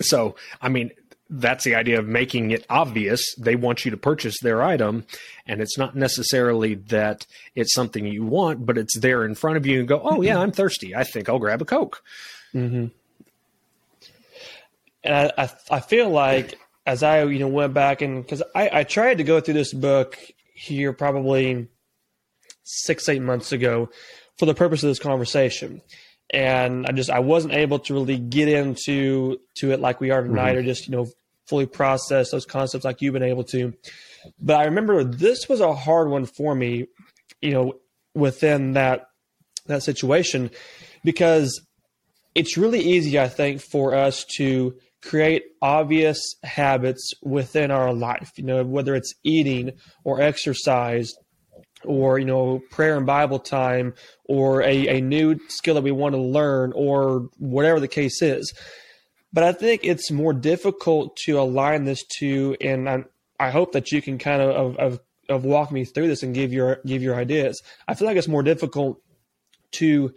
So, 0.00 0.36
I 0.60 0.68
mean, 0.68 0.90
that's 1.30 1.64
the 1.64 1.74
idea 1.74 1.98
of 1.98 2.06
making 2.06 2.50
it 2.50 2.64
obvious. 2.70 3.34
They 3.36 3.56
want 3.56 3.84
you 3.84 3.90
to 3.90 3.96
purchase 3.96 4.36
their 4.40 4.62
item, 4.62 5.04
and 5.46 5.60
it's 5.60 5.76
not 5.76 5.94
necessarily 5.94 6.74
that 6.74 7.26
it's 7.54 7.74
something 7.74 8.06
you 8.06 8.24
want, 8.24 8.64
but 8.64 8.78
it's 8.78 8.98
there 8.98 9.24
in 9.24 9.34
front 9.34 9.56
of 9.56 9.66
you 9.66 9.80
and 9.80 9.88
go, 9.88 10.00
oh, 10.02 10.22
yeah, 10.22 10.38
I'm 10.38 10.52
thirsty. 10.52 10.94
I 10.94 11.04
think 11.04 11.28
I'll 11.28 11.38
grab 11.38 11.60
a 11.60 11.66
Coke. 11.66 12.02
Mm-hmm. 12.54 12.86
And 15.04 15.14
I, 15.14 15.32
I, 15.36 15.50
I 15.70 15.80
feel 15.80 16.08
like 16.08 16.58
as 16.88 17.02
I 17.02 17.22
you 17.24 17.38
know 17.38 17.48
went 17.48 17.74
back 17.74 18.00
and 18.00 18.22
because 18.22 18.42
I, 18.54 18.70
I 18.80 18.84
tried 18.84 19.18
to 19.18 19.24
go 19.24 19.40
through 19.40 19.54
this 19.54 19.74
book 19.74 20.18
here 20.54 20.94
probably 20.94 21.68
six 22.64 23.08
eight 23.10 23.20
months 23.20 23.52
ago 23.52 23.90
for 24.38 24.46
the 24.46 24.54
purpose 24.54 24.82
of 24.82 24.88
this 24.88 24.98
conversation, 24.98 25.82
and 26.30 26.86
I 26.86 26.92
just 26.92 27.10
I 27.10 27.18
wasn't 27.18 27.52
able 27.52 27.78
to 27.80 27.94
really 27.94 28.16
get 28.16 28.48
into 28.48 29.38
to 29.58 29.72
it 29.72 29.80
like 29.80 30.00
we 30.00 30.10
are 30.10 30.22
tonight, 30.22 30.56
or 30.56 30.62
just 30.62 30.88
you 30.88 30.96
know 30.96 31.06
fully 31.48 31.66
process 31.66 32.30
those 32.30 32.46
concepts 32.46 32.84
like 32.84 33.00
you've 33.00 33.14
been 33.14 33.22
able 33.22 33.44
to. 33.44 33.74
But 34.40 34.60
I 34.60 34.64
remember 34.64 35.04
this 35.04 35.48
was 35.48 35.60
a 35.60 35.74
hard 35.74 36.08
one 36.10 36.26
for 36.26 36.54
me, 36.54 36.86
you 37.40 37.52
know, 37.52 37.74
within 38.14 38.72
that 38.72 39.06
that 39.66 39.82
situation 39.82 40.50
because 41.04 41.60
it's 42.34 42.56
really 42.56 42.80
easy, 42.80 43.18
I 43.18 43.28
think, 43.28 43.60
for 43.60 43.94
us 43.94 44.24
to 44.36 44.74
create 45.02 45.42
obvious 45.62 46.18
habits 46.42 47.12
within 47.22 47.70
our 47.70 47.92
life. 47.92 48.30
You 48.36 48.44
know, 48.44 48.64
whether 48.64 48.94
it's 48.94 49.14
eating 49.24 49.72
or 50.04 50.20
exercise 50.20 51.12
or, 51.84 52.18
you 52.18 52.24
know, 52.24 52.60
prayer 52.70 52.96
and 52.96 53.06
Bible 53.06 53.38
time 53.38 53.94
or 54.24 54.62
a, 54.62 54.98
a 54.98 55.00
new 55.00 55.38
skill 55.48 55.74
that 55.74 55.84
we 55.84 55.92
want 55.92 56.14
to 56.14 56.20
learn 56.20 56.72
or 56.74 57.28
whatever 57.38 57.80
the 57.80 57.88
case 57.88 58.20
is. 58.22 58.52
But 59.32 59.44
I 59.44 59.52
think 59.52 59.82
it's 59.84 60.10
more 60.10 60.32
difficult 60.32 61.16
to 61.24 61.38
align 61.38 61.84
this 61.84 62.02
to, 62.18 62.56
and 62.60 62.88
I, 62.88 63.04
I 63.38 63.50
hope 63.50 63.72
that 63.72 63.92
you 63.92 64.00
can 64.00 64.18
kind 64.18 64.40
of, 64.40 64.76
of, 64.78 65.00
of, 65.28 65.44
walk 65.44 65.70
me 65.70 65.84
through 65.84 66.08
this 66.08 66.22
and 66.22 66.34
give 66.34 66.52
your 66.52 66.80
give 66.86 67.02
your 67.02 67.14
ideas. 67.14 67.60
I 67.86 67.94
feel 67.94 68.08
like 68.08 68.16
it's 68.16 68.28
more 68.28 68.42
difficult 68.42 69.02
to 69.72 70.14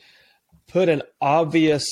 put 0.68 0.88
an 0.88 1.02
obvious 1.20 1.84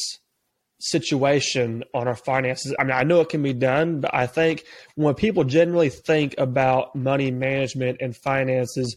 situation 0.80 1.84
on 1.94 2.08
our 2.08 2.16
finances. 2.16 2.74
I 2.80 2.84
mean, 2.86 2.94
I 2.94 3.04
know 3.04 3.20
it 3.20 3.28
can 3.30 3.44
be 3.44 3.54
done, 3.54 4.00
but 4.00 4.14
I 4.14 4.26
think 4.26 4.64
when 4.96 5.14
people 5.14 5.44
generally 5.44 5.90
think 5.90 6.36
about 6.38 6.96
money 6.96 7.32
management 7.32 7.98
and 8.00 8.16
finances, 8.16 8.96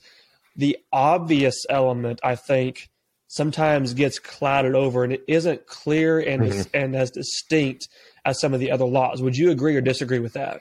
the 0.55 0.79
obvious 0.93 1.65
element, 1.69 2.21
I 2.23 2.37
think, 2.37 2.89
sometimes 3.27 3.95
gets 3.95 4.19
clouded 4.19 4.75
over 4.75 5.03
and 5.03 5.13
it 5.13 5.25
isn't 5.27 5.67
clear 5.67 6.21
and 6.21 6.43
Mhm. 6.43 6.69
and 6.75 6.95
as 6.95 7.11
distinct 7.11 7.89
as 8.25 8.41
some 8.41 8.55
of 8.55 8.61
the 8.61 8.71
other 8.71 8.85
laws. 8.85 9.23
Would 9.23 9.37
you 9.37 9.51
agree 9.51 9.77
or 9.77 9.81
disagree 9.81 10.19
with 10.19 10.35
that? 10.35 10.61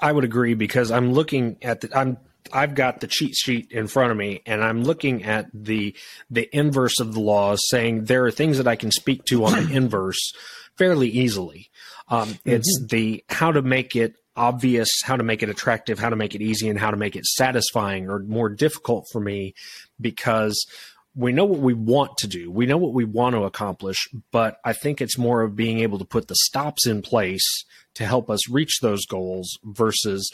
I 0.00 0.10
would 0.10 0.24
agree 0.24 0.54
because 0.54 0.90
I'm 0.90 1.12
looking 1.12 1.58
at 1.62 1.80
the 1.80 1.96
I'm 1.96 2.18
I've 2.52 2.74
got 2.74 3.00
the 3.00 3.06
cheat 3.06 3.34
sheet 3.36 3.70
in 3.70 3.86
front 3.86 4.10
of 4.10 4.16
me 4.16 4.42
and 4.46 4.62
I'm 4.62 4.82
looking 4.82 5.24
at 5.24 5.46
the 5.54 5.94
the 6.28 6.48
inverse 6.52 6.98
of 6.98 7.14
the 7.14 7.20
laws 7.20 7.60
saying 7.68 8.04
there 8.04 8.24
are 8.24 8.32
things 8.32 8.58
that 8.58 8.66
I 8.66 8.76
can 8.76 8.90
speak 8.90 9.24
to 9.26 9.44
on 9.44 9.66
the 9.66 9.76
inverse 9.76 10.32
fairly 10.76 11.08
easily. 11.08 11.70
Um, 12.08 12.36
It's 12.44 12.84
the 12.88 13.24
how 13.28 13.52
to 13.52 13.62
make 13.62 13.94
it 13.94 14.16
obvious, 14.34 14.88
how 15.04 15.16
to 15.16 15.22
make 15.22 15.42
it 15.42 15.50
attractive, 15.50 15.98
how 15.98 16.08
to 16.08 16.16
make 16.16 16.34
it 16.34 16.42
easy, 16.42 16.68
and 16.68 16.78
how 16.78 16.90
to 16.90 16.96
make 16.96 17.16
it 17.16 17.24
satisfying 17.24 18.08
or 18.08 18.18
more 18.20 18.48
difficult 18.48 19.06
for 19.12 19.20
me 19.20 19.54
because 20.00 20.66
we 21.14 21.32
know 21.32 21.44
what 21.44 21.60
we 21.60 21.74
want 21.74 22.16
to 22.18 22.26
do. 22.26 22.50
We 22.50 22.66
know 22.66 22.78
what 22.78 22.94
we 22.94 23.04
want 23.04 23.34
to 23.34 23.44
accomplish, 23.44 24.08
but 24.30 24.58
I 24.64 24.72
think 24.72 25.00
it's 25.00 25.18
more 25.18 25.42
of 25.42 25.56
being 25.56 25.80
able 25.80 25.98
to 25.98 26.04
put 26.04 26.28
the 26.28 26.36
stops 26.36 26.86
in 26.86 27.02
place 27.02 27.64
to 27.94 28.06
help 28.06 28.30
us 28.30 28.48
reach 28.48 28.78
those 28.80 29.04
goals 29.04 29.58
versus 29.62 30.30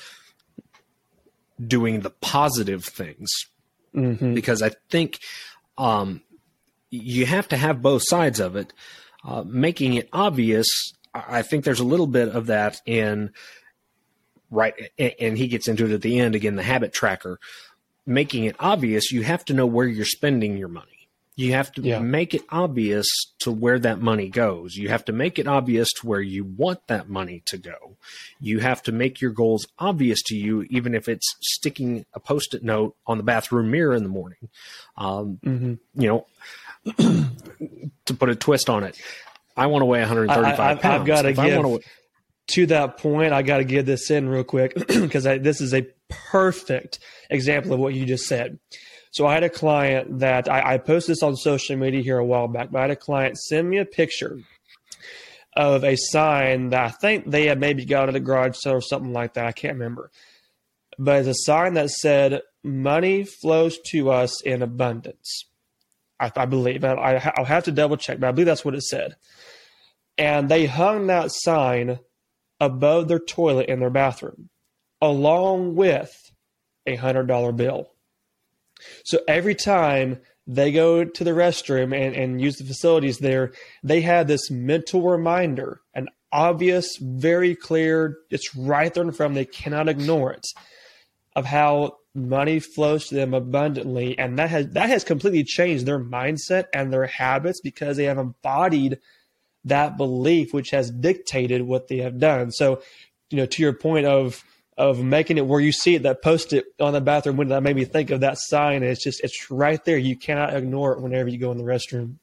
doing 1.65 2.01
the 2.01 2.11
positive 2.11 2.85
things. 2.85 3.29
Mm-hmm. 3.95 4.35
Because 4.35 4.63
I 4.63 4.71
think 4.91 5.19
um, 5.77 6.23
you 6.91 7.27
have 7.27 7.49
to 7.49 7.57
have 7.57 7.83
both 7.83 8.03
sides 8.05 8.39
of 8.39 8.55
it. 8.55 8.73
Uh, 9.25 9.43
making 9.45 9.95
it 9.95 10.09
obvious, 10.13 10.69
I 11.13 11.39
I 11.39 11.43
think 11.43 11.65
there's 11.65 11.81
a 11.81 11.85
little 11.85 12.07
bit 12.07 12.29
of 12.29 12.47
that 12.47 12.81
in 12.87 13.33
right, 14.51 14.75
and 14.99 15.37
he 15.37 15.49
gets 15.49 15.67
into 15.67 15.87
it 15.87 15.93
at 15.93 16.03
the 16.03 16.21
end 16.21 16.37
again. 16.37 16.55
The 16.55 16.63
habit 16.63 16.93
tracker, 16.93 17.41
making 18.09 18.45
it 18.45 18.57
obvious, 18.59 19.13
you 19.13 19.23
have 19.23 19.45
to 19.45 19.55
know 19.55 19.67
where 19.67 19.87
you're 19.87 20.05
spending 20.05 20.57
your 20.57 20.69
money. 20.69 20.87
You 21.37 21.53
have 21.53 21.71
to 21.75 21.83
Yeah. 21.83 22.01
make 22.01 22.35
it 22.35 22.43
obvious 22.49 23.07
to 23.41 23.53
where 23.53 23.79
that 23.79 24.01
money 24.01 24.29
goes. 24.29 24.75
You 24.75 24.89
have 24.89 25.05
to 25.05 25.13
make 25.13 25.39
it 25.39 25.47
obvious 25.47 25.89
to 26.01 26.07
where 26.09 26.21
you 26.21 26.43
want 26.45 26.85
that 26.89 27.09
money 27.09 27.43
to 27.47 27.57
go. 27.59 27.97
You 28.41 28.59
have 28.59 28.83
to 28.85 28.93
make 28.93 29.21
your 29.21 29.31
goals 29.31 29.69
obvious 29.79 30.21
to 30.25 30.37
you, 30.37 30.63
even 30.69 30.97
if 30.97 31.09
it's 31.09 31.37
sticking 31.41 32.07
a 32.13 32.19
post 32.19 32.55
it 32.55 32.65
note 32.65 32.97
on 33.07 33.19
the 33.19 33.23
bathroom 33.23 33.71
mirror 33.71 33.95
in 33.95 34.03
the 34.03 34.09
morning. 34.09 34.49
Um, 34.97 35.39
Mm-hmm. 35.45 35.75
you 36.03 36.09
know, 36.09 36.27
to 38.07 38.15
put 38.15 38.31
a 38.31 38.35
twist 38.35 38.69
on 38.69 38.83
it, 38.85 39.01
I 39.57 39.67
want 39.67 39.83
to 39.83 39.87
weigh 39.87 40.01
135 40.01 40.59
I- 40.61 40.63
I- 40.65 40.71
I've 40.73 40.81
pounds. 40.81 41.07
gotta 41.07 41.29
If 41.29 41.39
I 41.39 41.51
give- 41.51 41.57
to 42.49 42.67
that 42.67 42.99
point, 42.99 43.33
I 43.33 43.43
got 43.43 43.59
to 43.59 43.65
give 43.65 43.87
this 43.87 44.11
in 44.11 44.29
real 44.29 44.45
quick 44.45 44.75
because 44.89 45.25
this 45.25 45.61
is 45.61 45.75
a 45.75 45.87
perfect 46.09 46.99
example 47.31 47.73
of 47.73 47.81
what 47.81 47.95
you 47.95 48.07
just 48.07 48.27
said. 48.27 48.59
So 49.11 49.27
I 49.27 49.35
had 49.35 49.43
a 49.43 49.51
client 49.51 50.21
that 50.21 50.49
I, 50.49 50.75
I 50.75 50.79
posted 50.79 51.15
this 51.15 51.23
on 51.23 51.37
social 51.37 51.77
media 51.77 52.03
here 52.03 52.19
a 52.19 52.25
while 52.25 52.49
back, 52.49 52.71
but 52.71 52.79
I 52.79 52.83
had 52.83 52.91
a 52.91 52.97
client 52.97 53.39
send 53.39 53.69
me 53.69 53.79
a 53.79 53.85
picture 53.85 54.39
of 55.57 55.83
a 55.85 55.97
sign 55.97 56.71
that 56.71 56.85
I 56.85 56.89
think 56.91 57.31
they 57.31 57.47
had 57.47 57.59
maybe 57.59 57.85
got 57.85 58.09
at 58.09 58.15
a 58.17 58.21
garage 58.21 58.57
sale 58.57 58.75
or 58.75 58.81
something 58.81 59.13
like 59.13 59.35
that. 59.35 59.47
I 59.47 59.53
can't 59.53 59.75
remember. 59.75 60.11
But 60.99 61.17
it's 61.21 61.29
a 61.29 61.45
sign 61.45 61.75
that 61.75 61.91
said, 61.91 62.43
Money 62.65 63.25
flows 63.25 63.79
to 63.93 64.11
us 64.11 64.43
in 64.43 64.63
abundance. 64.63 65.45
I, 66.21 66.31
I 66.37 66.45
believe. 66.47 66.85
I, 66.85 67.33
I'll 67.37 67.45
have 67.45 67.65
to 67.65 67.73
double 67.73 67.97
check, 67.97 68.21
but 68.21 68.29
I 68.29 68.33
believe 68.33 68.47
that's 68.47 68.65
what 68.65 68.75
it 68.75 68.83
said. 68.83 69.17
and 70.19 70.49
they 70.49 70.67
hung 70.67 71.07
that 71.07 71.31
sign 71.31 72.01
above 72.61 73.09
their 73.09 73.19
toilet 73.19 73.69
in 73.69 73.81
their 73.81 73.91
bathroom, 73.91 74.51
along 75.01 75.75
with 75.75 76.33
a 76.87 76.97
hundred 76.97 77.27
dollar 77.27 77.53
bill. 77.53 77.91
So 79.05 79.21
every 79.27 79.55
time 79.55 80.21
they 80.47 80.73
go 80.73 81.05
to 81.05 81.25
the 81.25 81.31
restroom 81.33 81.95
and, 81.95 82.15
and 82.15 82.41
use 82.41 82.57
the 82.57 82.65
facilities 82.65 83.19
there, 83.19 83.53
they 83.83 84.01
have 84.01 84.27
this 84.27 84.51
mental 84.51 85.03
reminder, 85.03 85.83
an 85.95 86.09
obvious, 86.33 86.97
very 87.01 87.55
clear, 87.55 88.19
it's 88.31 88.55
right 88.57 88.93
there 88.93 89.05
in 89.05 89.13
front 89.13 89.33
of 89.33 89.35
them. 89.35 89.43
They 89.43 89.51
cannot 89.51 89.89
ignore 89.89 90.33
it 90.33 90.47
of 91.37 91.45
how 91.45 91.99
money 92.15 92.59
flows 92.59 93.07
to 93.09 93.15
them 93.15 93.35
abundantly. 93.35 94.19
And 94.19 94.39
that 94.39 94.51
has 94.51 94.69
that 94.71 94.89
has 94.89 95.05
completely 95.05 95.45
changed 95.45 95.87
their 95.87 96.03
mindset 96.03 96.65
and 96.75 96.93
their 96.93 97.07
habits 97.07 97.61
because 97.61 97.97
they 97.97 98.05
have 98.05 98.19
embodied 98.19 98.99
that 99.69 99.97
belief 99.97 100.53
which 100.53 100.71
has 100.71 100.91
dictated 100.91 101.63
what 101.63 101.89
they 101.89 101.99
have 101.99 102.19
done. 102.19 102.51
So, 102.51 102.83
you 103.31 103.37
know, 103.37 103.47
to 103.47 103.63
your 103.63 103.73
point 103.73 104.07
of 104.07 104.45
of 104.79 105.03
making 105.03 105.39
it 105.39 105.47
where 105.47 105.61
you 105.61 105.73
see 105.73 105.97
it 105.97 106.05
that 106.05 106.23
post 106.23 106.53
it 106.53 106.67
on 106.79 106.93
the 106.93 107.01
bathroom 107.01 107.37
window 107.37 107.57
that 107.57 107.63
made 107.63 107.75
me 107.75 107.85
think 107.85 108.11
of 108.11 108.21
that 108.21 108.39
sign 108.39 108.83
it's 108.85 109.03
just 109.03 109.21
it's 109.25 109.51
right 109.51 109.85
there 109.85 109.99
you 109.99 110.17
cannot 110.17 110.55
ignore 110.55 110.93
it 110.93 111.01
whenever 111.01 111.29
you 111.29 111.37
go 111.37 111.51
in 111.51 111.59
the 111.59 111.65
restroom 111.65 112.15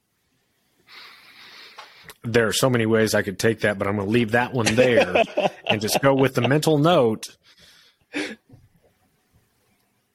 there 2.23 2.47
are 2.47 2.53
so 2.53 2.69
many 2.69 2.85
ways 2.85 3.13
i 3.13 3.21
could 3.21 3.37
take 3.37 3.59
that 3.59 3.77
but 3.77 3.87
i'm 3.87 3.97
going 3.97 4.07
to 4.07 4.11
leave 4.11 4.31
that 4.31 4.53
one 4.53 4.65
there 4.75 5.21
and 5.67 5.81
just 5.81 6.01
go 6.01 6.15
with 6.15 6.33
the 6.33 6.47
mental 6.47 6.77
note 6.77 7.25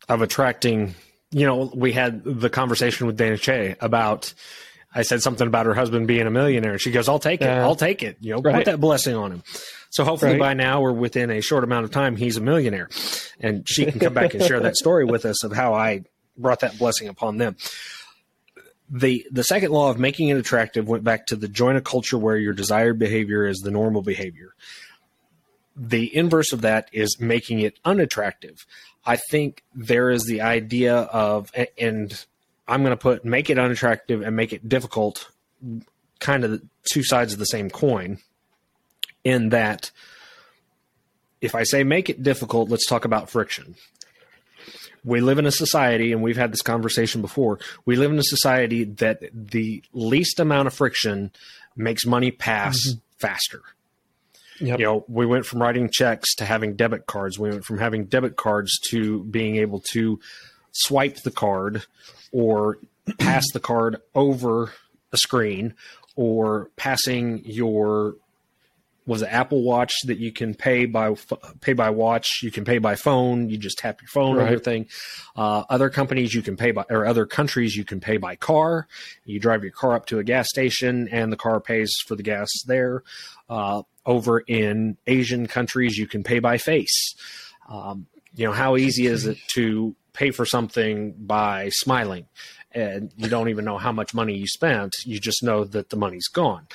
of 0.08 0.22
attracting 0.22 0.94
you 1.30 1.44
know 1.44 1.70
we 1.74 1.92
had 1.92 2.24
the 2.24 2.48
conversation 2.48 3.06
with 3.06 3.18
dana 3.18 3.36
che 3.36 3.76
about 3.80 4.32
i 4.94 5.02
said 5.02 5.22
something 5.22 5.46
about 5.46 5.66
her 5.66 5.74
husband 5.74 6.06
being 6.06 6.26
a 6.26 6.30
millionaire 6.30 6.78
she 6.78 6.90
goes 6.90 7.08
i'll 7.08 7.18
take 7.18 7.40
it 7.40 7.48
uh, 7.48 7.62
i'll 7.62 7.76
take 7.76 8.02
it 8.02 8.16
you 8.20 8.34
know 8.34 8.40
right. 8.40 8.56
put 8.56 8.64
that 8.66 8.80
blessing 8.80 9.14
on 9.14 9.32
him 9.32 9.42
so 9.90 10.04
hopefully 10.04 10.32
right. 10.32 10.40
by 10.40 10.54
now 10.54 10.82
or 10.82 10.92
within 10.92 11.30
a 11.30 11.40
short 11.40 11.64
amount 11.64 11.84
of 11.84 11.90
time, 11.90 12.16
he's 12.16 12.36
a 12.36 12.40
millionaire. 12.40 12.88
And 13.40 13.68
she 13.68 13.84
can 13.86 13.98
come 13.98 14.14
back 14.14 14.34
and 14.34 14.42
share 14.42 14.60
that 14.60 14.76
story 14.76 15.04
with 15.04 15.24
us 15.24 15.42
of 15.44 15.52
how 15.52 15.74
I 15.74 16.04
brought 16.36 16.60
that 16.60 16.78
blessing 16.78 17.08
upon 17.08 17.38
them. 17.38 17.56
The 18.88 19.26
the 19.30 19.44
second 19.44 19.70
law 19.70 19.90
of 19.90 19.98
making 19.98 20.28
it 20.28 20.36
attractive 20.36 20.88
went 20.88 21.04
back 21.04 21.26
to 21.26 21.36
the 21.36 21.48
join 21.48 21.76
a 21.76 21.80
culture 21.80 22.18
where 22.18 22.36
your 22.36 22.52
desired 22.52 22.98
behavior 22.98 23.46
is 23.46 23.58
the 23.58 23.70
normal 23.70 24.02
behavior. 24.02 24.54
The 25.76 26.14
inverse 26.14 26.52
of 26.52 26.62
that 26.62 26.88
is 26.92 27.18
making 27.20 27.60
it 27.60 27.78
unattractive. 27.84 28.66
I 29.04 29.16
think 29.16 29.62
there 29.74 30.10
is 30.10 30.24
the 30.24 30.40
idea 30.40 30.94
of 30.94 31.52
and 31.78 32.24
I'm 32.70 32.82
going 32.82 32.92
to 32.92 32.96
put 32.96 33.24
make 33.24 33.50
it 33.50 33.58
unattractive 33.58 34.22
and 34.22 34.36
make 34.36 34.52
it 34.52 34.68
difficult 34.68 35.30
kind 36.20 36.44
of 36.44 36.62
two 36.90 37.02
sides 37.02 37.32
of 37.32 37.38
the 37.38 37.44
same 37.46 37.68
coin 37.68 38.18
in 39.24 39.48
that 39.50 39.90
if 41.40 41.54
I 41.54 41.64
say 41.64 41.84
make 41.84 42.08
it 42.08 42.22
difficult, 42.22 42.70
let's 42.70 42.86
talk 42.86 43.04
about 43.04 43.28
friction. 43.28 43.74
We 45.02 45.20
live 45.20 45.38
in 45.38 45.46
a 45.46 45.50
society, 45.50 46.12
and 46.12 46.22
we've 46.22 46.36
had 46.36 46.52
this 46.52 46.60
conversation 46.60 47.22
before. 47.22 47.58
We 47.86 47.96
live 47.96 48.12
in 48.12 48.18
a 48.18 48.22
society 48.22 48.84
that 48.84 49.22
the 49.32 49.82
least 49.92 50.38
amount 50.38 50.68
of 50.68 50.74
friction 50.74 51.32
makes 51.74 52.04
money 52.04 52.30
pass 52.30 52.76
mm-hmm. 52.86 52.98
faster. 53.18 53.62
Yep. 54.60 54.78
You 54.78 54.84
know, 54.84 55.04
we 55.08 55.24
went 55.24 55.46
from 55.46 55.62
writing 55.62 55.88
checks 55.90 56.34
to 56.36 56.44
having 56.44 56.76
debit 56.76 57.06
cards. 57.06 57.38
We 57.38 57.48
went 57.48 57.64
from 57.64 57.78
having 57.78 58.04
debit 58.04 58.36
cards 58.36 58.78
to 58.90 59.24
being 59.24 59.56
able 59.56 59.80
to 59.92 60.20
swipe 60.72 61.16
the 61.22 61.30
card 61.30 61.84
or 62.32 62.78
pass 63.18 63.44
the 63.52 63.60
card 63.60 63.96
over 64.14 64.72
a 65.12 65.16
screen 65.16 65.74
or 66.16 66.70
passing 66.76 67.42
your 67.44 68.14
was 69.06 69.22
an 69.22 69.28
Apple 69.28 69.62
Watch 69.62 69.92
that 70.04 70.18
you 70.18 70.30
can 70.30 70.54
pay 70.54 70.84
by 70.84 71.14
pay 71.60 71.72
by 71.72 71.90
watch. 71.90 72.40
You 72.42 72.50
can 72.50 72.64
pay 72.64 72.78
by 72.78 72.94
phone. 72.94 73.48
You 73.48 73.58
just 73.58 73.78
tap 73.78 74.00
your 74.00 74.08
phone 74.08 74.36
right. 74.36 74.46
everything. 74.46 74.86
Uh, 75.34 75.64
other 75.68 75.90
companies 75.90 76.32
you 76.32 76.42
can 76.42 76.56
pay 76.56 76.70
by, 76.70 76.84
or 76.88 77.06
other 77.06 77.26
countries 77.26 77.74
you 77.74 77.84
can 77.84 78.00
pay 78.00 78.18
by 78.18 78.36
car. 78.36 78.86
You 79.24 79.40
drive 79.40 79.64
your 79.64 79.72
car 79.72 79.94
up 79.94 80.06
to 80.06 80.18
a 80.18 80.24
gas 80.24 80.48
station, 80.48 81.08
and 81.08 81.32
the 81.32 81.36
car 81.36 81.60
pays 81.60 81.92
for 82.06 82.14
the 82.14 82.22
gas 82.22 82.48
there. 82.66 83.02
Uh, 83.48 83.82
over 84.06 84.40
in 84.40 84.96
Asian 85.06 85.46
countries, 85.46 85.98
you 85.98 86.06
can 86.06 86.22
pay 86.22 86.38
by 86.38 86.58
face. 86.58 87.14
Um, 87.68 88.06
you 88.36 88.46
know 88.46 88.52
how 88.52 88.76
easy 88.76 89.06
is 89.06 89.26
it 89.26 89.38
to 89.54 89.96
pay 90.20 90.30
for 90.30 90.46
something 90.46 91.12
by 91.12 91.68
smiling? 91.70 92.26
and 92.72 93.10
you 93.16 93.28
don't 93.28 93.48
even 93.48 93.64
know 93.64 93.78
how 93.78 93.90
much 93.90 94.14
money 94.14 94.36
you 94.36 94.46
spent. 94.46 94.92
You 95.04 95.18
just 95.18 95.42
know 95.42 95.64
that 95.64 95.90
the 95.90 95.96
money's 95.96 96.28
gone 96.28 96.68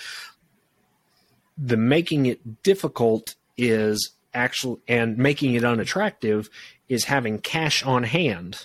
the 1.58 1.77
making 1.77 2.25
it 2.25 2.63
difficult 2.63 3.36
is 3.58 4.12
actually 4.34 4.79
and 4.88 5.17
making 5.17 5.53
it 5.53 5.63
unattractive 5.63 6.49
is 6.89 7.05
having 7.05 7.39
cash 7.39 7.84
on 7.84 8.03
hand. 8.03 8.63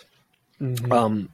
Mm-hmm. 0.60 0.92
Um, 0.92 1.28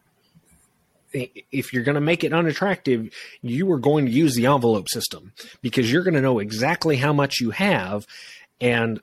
if 1.13 1.73
you're 1.73 1.83
going 1.83 1.95
to 1.95 2.01
make 2.01 2.25
it 2.25 2.35
unattractive, 2.35 3.11
you 3.41 3.71
are 3.73 3.79
going 3.79 4.05
to 4.05 4.13
use 4.13 4.35
the 4.35 4.47
envelope 4.47 4.89
system 4.89 5.33
because 5.63 5.91
you're 5.91 6.03
going 6.03 6.15
to 6.15 6.21
know 6.21 6.39
exactly 6.41 6.97
how 6.97 7.13
much 7.13 7.41
you 7.41 7.51
have. 7.53 8.07
And 8.61 9.01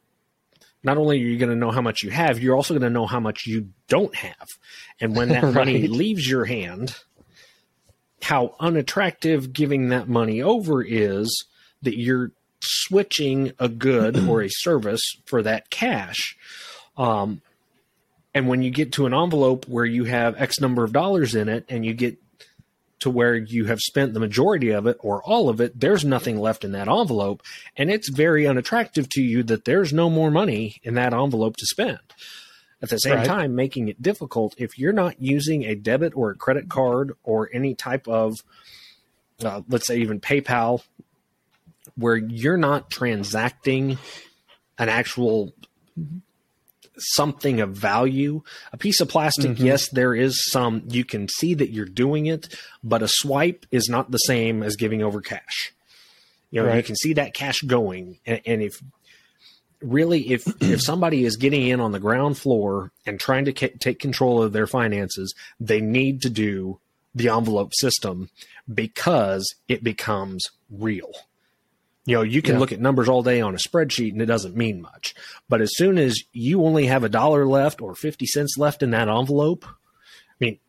not 0.84 0.98
only 0.98 1.18
are 1.18 1.26
you 1.26 1.38
going 1.38 1.50
to 1.50 1.56
know 1.56 1.72
how 1.72 1.82
much 1.82 2.04
you 2.04 2.10
have, 2.10 2.40
you're 2.40 2.56
also 2.56 2.74
going 2.74 2.82
to 2.82 2.90
know 2.90 3.06
how 3.06 3.20
much 3.20 3.46
you 3.46 3.70
don't 3.88 4.14
have. 4.16 4.48
And 5.00 5.16
when 5.16 5.30
that 5.30 5.44
right. 5.44 5.54
money 5.54 5.88
leaves 5.88 6.30
your 6.30 6.46
hand, 6.46 6.96
how 8.22 8.56
unattractive 8.60 9.54
giving 9.54 9.90
that 9.90 10.08
money 10.08 10.42
over 10.42 10.84
is 10.84 11.46
that 11.82 11.98
you're 11.98 12.32
switching 12.62 13.52
a 13.60 13.70
good 13.70 14.28
or 14.28 14.42
a 14.42 14.50
service 14.52 15.02
for 15.26 15.44
that 15.44 15.70
cash. 15.70 16.38
Um, 16.98 17.42
and 18.34 18.48
when 18.48 18.62
you 18.62 18.72
get 18.72 18.94
to 18.94 19.06
an 19.06 19.14
envelope 19.14 19.68
where 19.68 19.86
you 19.86 20.06
have 20.06 20.40
X 20.42 20.60
number 20.60 20.84
of 20.84 20.92
dollars 20.92 21.36
in 21.36 21.50
it 21.50 21.66
and 21.70 21.86
you 21.86 21.94
get 21.94 22.18
to 23.04 23.10
where 23.10 23.36
you 23.36 23.66
have 23.66 23.80
spent 23.80 24.14
the 24.14 24.20
majority 24.20 24.72
of 24.72 24.88
it 24.88 24.96
or 25.02 25.22
all 25.24 25.50
of 25.50 25.60
it, 25.60 25.78
there's 25.78 26.06
nothing 26.06 26.40
left 26.40 26.64
in 26.64 26.72
that 26.72 26.88
envelope. 26.88 27.44
And 27.76 27.92
it's 27.92 28.10
very 28.10 28.48
unattractive 28.48 29.10
to 29.10 29.22
you 29.22 29.44
that 29.44 29.66
there's 29.66 29.92
no 29.92 30.10
more 30.10 30.32
money 30.32 30.78
in 30.84 30.94
that 30.96 31.14
envelope 31.14 31.58
to 31.58 31.66
spend. 31.66 32.00
At 32.82 32.90
the 32.90 32.98
same 32.98 33.16
right. 33.16 33.26
time, 33.26 33.56
making 33.56 33.90
it 33.90 34.02
difficult 34.02 34.56
if 34.58 34.78
you're 34.78 34.94
not 34.94 35.22
using 35.22 35.64
a 35.64 35.76
debit 35.76 36.14
or 36.16 36.32
a 36.32 36.36
credit 36.36 36.70
card 36.70 37.14
or 37.24 37.50
any 37.54 37.76
type 37.76 38.08
of, 38.08 38.36
uh, 39.44 39.62
let's 39.68 39.86
say, 39.86 39.98
even 39.98 40.22
PayPal 40.22 40.82
where 41.96 42.16
you're 42.16 42.58
not 42.58 42.90
transacting 42.90 43.98
an 44.78 44.88
actual 44.90 45.54
something 46.98 47.62
of 47.62 47.72
value. 47.72 48.42
A 48.72 48.78
piece 48.78 49.02
of 49.02 49.10
plastic, 49.10 49.52
mm-hmm. 49.52 49.66
yes, 49.66 49.90
there 49.90 50.16
is 50.16 50.52
some, 50.52 50.84
you 50.88 51.06
can 51.06 51.28
see 51.28 51.54
that 51.54 51.72
you're 51.72 51.86
doing 51.86 52.26
it, 52.26 52.56
but 52.84 53.02
a 53.02 53.08
swipe 53.08 53.66
is 53.72 53.90
not 53.90 54.12
the 54.12 54.18
same 54.18 54.64
as 54.64 54.76
giving 54.76 55.02
over 55.02 55.22
cash. 55.22 55.74
You 56.52 56.62
know, 56.62 56.68
right. 56.68 56.78
you 56.78 56.84
can 56.84 56.96
see 56.96 57.14
that 57.14 57.34
cash 57.34 57.62
going. 57.62 58.20
And, 58.26 58.42
and 58.46 58.62
if 58.62 58.80
really, 59.82 60.32
if, 60.32 60.46
if 60.62 60.82
somebody 60.82 61.26
is 61.26 61.38
getting 61.38 61.68
in 61.68 61.80
on 61.80 61.92
the 61.92 62.00
ground 62.00 62.38
floor 62.38 62.92
and 63.06 63.20
trying 63.20 63.46
to 63.46 63.54
ca- 63.54 63.76
take 63.80 64.00
control 64.00 64.42
of 64.42 64.54
their 64.54 64.68
finances, 64.68 65.34
they 65.60 65.82
need 65.82 66.22
to 66.22 66.30
do 66.30 66.80
the 67.16 67.30
envelope 67.30 67.74
system 67.74 68.30
because 68.72 69.54
it 69.68 69.84
becomes 69.84 70.46
real. 70.70 71.12
You 72.06 72.18
know, 72.18 72.22
you 72.22 72.42
can 72.42 72.56
yeah. 72.56 72.60
look 72.60 72.72
at 72.74 72.82
numbers 72.82 73.08
all 73.08 73.24
day 73.24 73.40
on 73.40 73.54
a 73.54 73.58
spreadsheet 73.58 74.12
and 74.12 74.22
it 74.22 74.26
doesn't 74.26 74.58
mean 74.58 74.82
much. 74.82 75.16
But 75.48 75.62
as 75.62 75.72
soon 75.76 75.98
as 75.98 76.22
you 76.34 76.64
only 76.64 76.88
have 76.88 77.04
a 77.04 77.10
dollar 77.10 77.46
left 77.46 77.82
or 77.82 77.96
50 77.96 78.26
cents 78.26 78.58
left 78.58 78.84
in 78.84 78.92
that 78.92 79.08
envelope, 79.08 79.66
I 79.66 80.36
mean, 80.40 80.60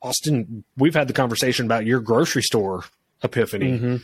Austin, 0.00 0.64
we've 0.78 0.94
had 0.94 1.06
the 1.06 1.12
conversation 1.12 1.66
about 1.66 1.84
your 1.84 2.00
grocery 2.00 2.42
store 2.42 2.84
epiphany. 3.22 3.72
Mm-hmm. 3.72 3.96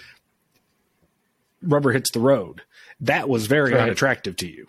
Rubber 1.63 1.93
hits 1.93 2.11
the 2.11 2.21
road. 2.21 2.61
That 3.01 3.29
was 3.29 3.47
very 3.47 3.73
right. 3.73 3.81
unattractive 3.81 4.37
to 4.37 4.47
you. 4.47 4.67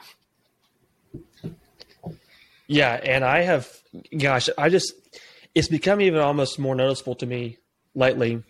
Yeah. 2.67 2.93
And 2.93 3.25
I 3.25 3.41
have, 3.41 3.69
gosh, 4.17 4.49
I 4.57 4.69
just, 4.69 4.93
it's 5.53 5.67
become 5.67 5.99
even 5.99 6.21
almost 6.21 6.57
more 6.57 6.75
noticeable 6.75 7.15
to 7.15 7.25
me 7.25 7.57
lately. 7.93 8.43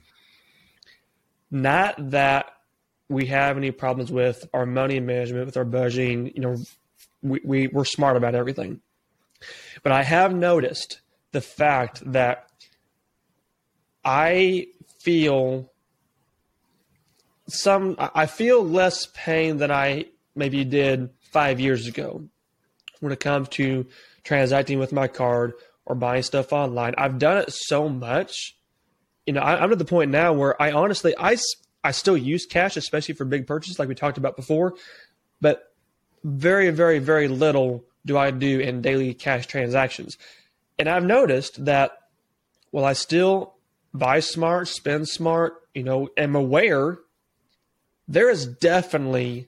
Not 1.50 2.12
that 2.12 2.52
we 3.10 3.28
have 3.28 3.58
any 3.58 3.72
problems 3.72 4.12
with 4.12 4.48
our 4.54 4.66
money 4.66 5.00
management, 5.00 5.46
with 5.46 5.58
our 5.58 5.66
budgeting, 5.66 6.34
you 6.36 6.42
know, 6.42 6.58
we, 7.22 7.40
we, 7.44 7.68
we're 7.68 7.86
smart 7.86 8.18
about 8.18 8.36
everything. 8.36 8.82
But 9.84 9.92
I 9.92 10.04
have 10.04 10.34
noticed 10.34 11.02
the 11.32 11.42
fact 11.42 12.02
that 12.12 12.50
I 14.04 14.68
feel 15.00 15.72
some, 17.48 17.96
I 18.00 18.26
feel 18.26 18.64
less 18.64 19.08
pain 19.14 19.58
than 19.58 19.72
I 19.72 20.06
maybe 20.36 20.66
did 20.66 21.10
five 21.32 21.60
years 21.60 21.88
ago 21.88 22.24
when 23.00 23.12
it 23.12 23.20
comes 23.20 23.50
to 23.50 23.86
transacting 24.24 24.80
with 24.80 24.92
my 24.92 25.08
card 25.08 25.54
or 25.86 25.96
buying 25.96 26.24
stuff 26.24 26.52
online. 26.52 26.94
I've 26.98 27.20
done 27.20 27.38
it 27.38 27.54
so 27.54 27.88
much. 27.88 28.56
You 29.26 29.34
know, 29.34 29.42
I, 29.42 29.64
am 29.64 29.72
at 29.72 29.80
the 29.80 29.86
point 29.86 30.12
now 30.12 30.34
where 30.34 30.62
I 30.62 30.72
honestly, 30.72 31.14
I 31.18 31.38
I 31.88 31.92
still 31.92 32.18
use 32.18 32.46
cash, 32.46 32.76
especially 32.76 33.16
for 33.16 33.24
big 33.24 33.48
purchases, 33.48 33.80
like 33.80 33.88
we 33.88 33.96
talked 33.96 34.18
about 34.18 34.36
before. 34.36 34.74
But 35.40 35.74
very, 36.22 36.70
very, 36.70 37.00
very 37.00 37.30
little 37.30 37.86
do 38.06 38.18
I 38.18 38.32
do 38.32 38.60
in 38.60 38.82
daily 38.82 39.14
cash 39.14 39.48
transactions. 39.48 40.18
And 40.78 40.90
I've 40.90 41.06
noticed 41.06 41.64
that 41.64 41.98
while 42.72 42.84
I 42.84 42.92
still 42.92 43.54
buy 43.94 44.20
smart, 44.20 44.68
spend 44.68 45.08
smart, 45.08 45.54
you 45.74 45.84
know, 45.84 46.10
am 46.18 46.36
aware, 46.36 46.98
there 48.06 48.30
is 48.30 48.46
definitely 48.46 49.48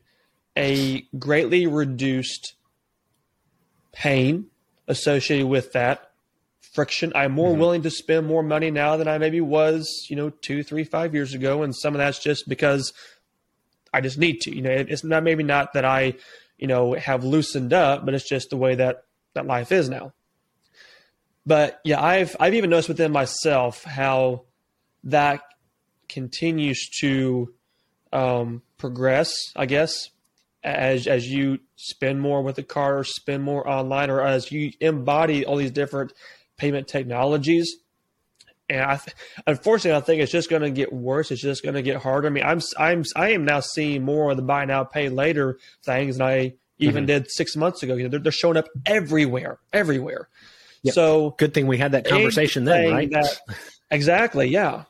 a 0.57 1.01
greatly 1.17 1.67
reduced 1.67 2.53
pain 3.91 4.45
associated 4.87 5.47
with 5.47 5.73
that 5.73 6.08
friction. 6.73 7.11
I'm 7.15 7.31
more 7.31 7.51
mm-hmm. 7.51 7.59
willing 7.59 7.81
to 7.83 7.89
spend 7.89 8.27
more 8.27 8.43
money 8.43 8.71
now 8.71 8.97
than 8.97 9.07
I 9.07 9.17
maybe 9.17 9.41
was, 9.41 10.07
you 10.09 10.15
know, 10.15 10.29
two, 10.29 10.63
three, 10.63 10.83
five 10.83 11.13
years 11.13 11.33
ago. 11.33 11.63
And 11.63 11.75
some 11.75 11.95
of 11.95 11.99
that's 11.99 12.19
just 12.19 12.47
because 12.47 12.93
I 13.93 14.01
just 14.01 14.17
need 14.17 14.41
to. 14.41 14.55
You 14.55 14.61
know, 14.61 14.71
it's 14.71 15.03
not 15.03 15.23
maybe 15.23 15.43
not 15.43 15.73
that 15.73 15.85
I, 15.85 16.15
you 16.57 16.67
know, 16.67 16.93
have 16.93 17.23
loosened 17.23 17.73
up, 17.73 18.05
but 18.05 18.13
it's 18.13 18.27
just 18.27 18.49
the 18.49 18.57
way 18.57 18.75
that 18.75 19.03
that 19.33 19.45
life 19.45 19.71
is 19.71 19.89
now. 19.89 20.13
But 21.45 21.79
yeah, 21.83 22.03
I've 22.03 22.35
I've 22.39 22.53
even 22.53 22.69
noticed 22.69 22.89
within 22.89 23.11
myself 23.11 23.83
how 23.83 24.45
that 25.05 25.41
continues 26.07 26.89
to 27.01 27.53
um, 28.11 28.61
progress. 28.77 29.33
I 29.55 29.65
guess 29.65 30.09
as 30.63 31.07
as 31.07 31.27
you 31.27 31.59
spend 31.75 32.21
more 32.21 32.41
with 32.41 32.57
the 32.57 32.63
car, 32.63 32.99
or 32.99 33.03
spend 33.03 33.43
more 33.43 33.67
online, 33.67 34.09
or 34.09 34.21
as 34.21 34.51
you 34.51 34.73
embody 34.79 35.45
all 35.45 35.55
these 35.55 35.71
different 35.71 36.13
payment 36.59 36.87
technologies. 36.87 37.77
And 38.69 38.81
I, 38.81 38.97
th- 38.97 39.15
unfortunately, 39.47 39.97
I 39.97 40.01
think 40.01 40.21
it's 40.21 40.31
just 40.31 40.49
going 40.49 40.61
to 40.61 40.69
get 40.69 40.93
worse. 40.93 41.31
It's 41.31 41.41
just 41.41 41.63
going 41.63 41.73
to 41.73 41.81
get 41.81 41.97
harder. 41.97 42.27
I 42.27 42.29
mean, 42.29 42.43
I'm, 42.43 42.61
I'm, 42.77 43.03
I 43.15 43.29
am 43.31 43.43
now 43.43 43.61
seeing 43.61 44.03
more 44.03 44.29
of 44.29 44.37
the 44.37 44.43
buy 44.43 44.65
now, 44.65 44.83
pay 44.83 45.09
later 45.09 45.57
things 45.83 46.17
than 46.17 46.27
I 46.27 46.53
even 46.77 47.01
mm-hmm. 47.01 47.07
did 47.07 47.31
six 47.31 47.55
months 47.55 47.81
ago. 47.81 47.95
You 47.95 48.03
know, 48.03 48.09
they're, 48.09 48.19
they're 48.19 48.31
showing 48.31 48.57
up 48.57 48.67
everywhere, 48.85 49.57
everywhere. 49.73 50.29
Yep. 50.83 50.93
So 50.93 51.35
good 51.37 51.53
thing 51.53 51.65
we 51.65 51.77
had 51.77 51.93
that 51.93 52.07
conversation 52.07 52.65
then, 52.65 52.91
right? 52.91 53.09
That, 53.09 53.39
exactly. 53.91 54.47
Yeah. 54.49 54.83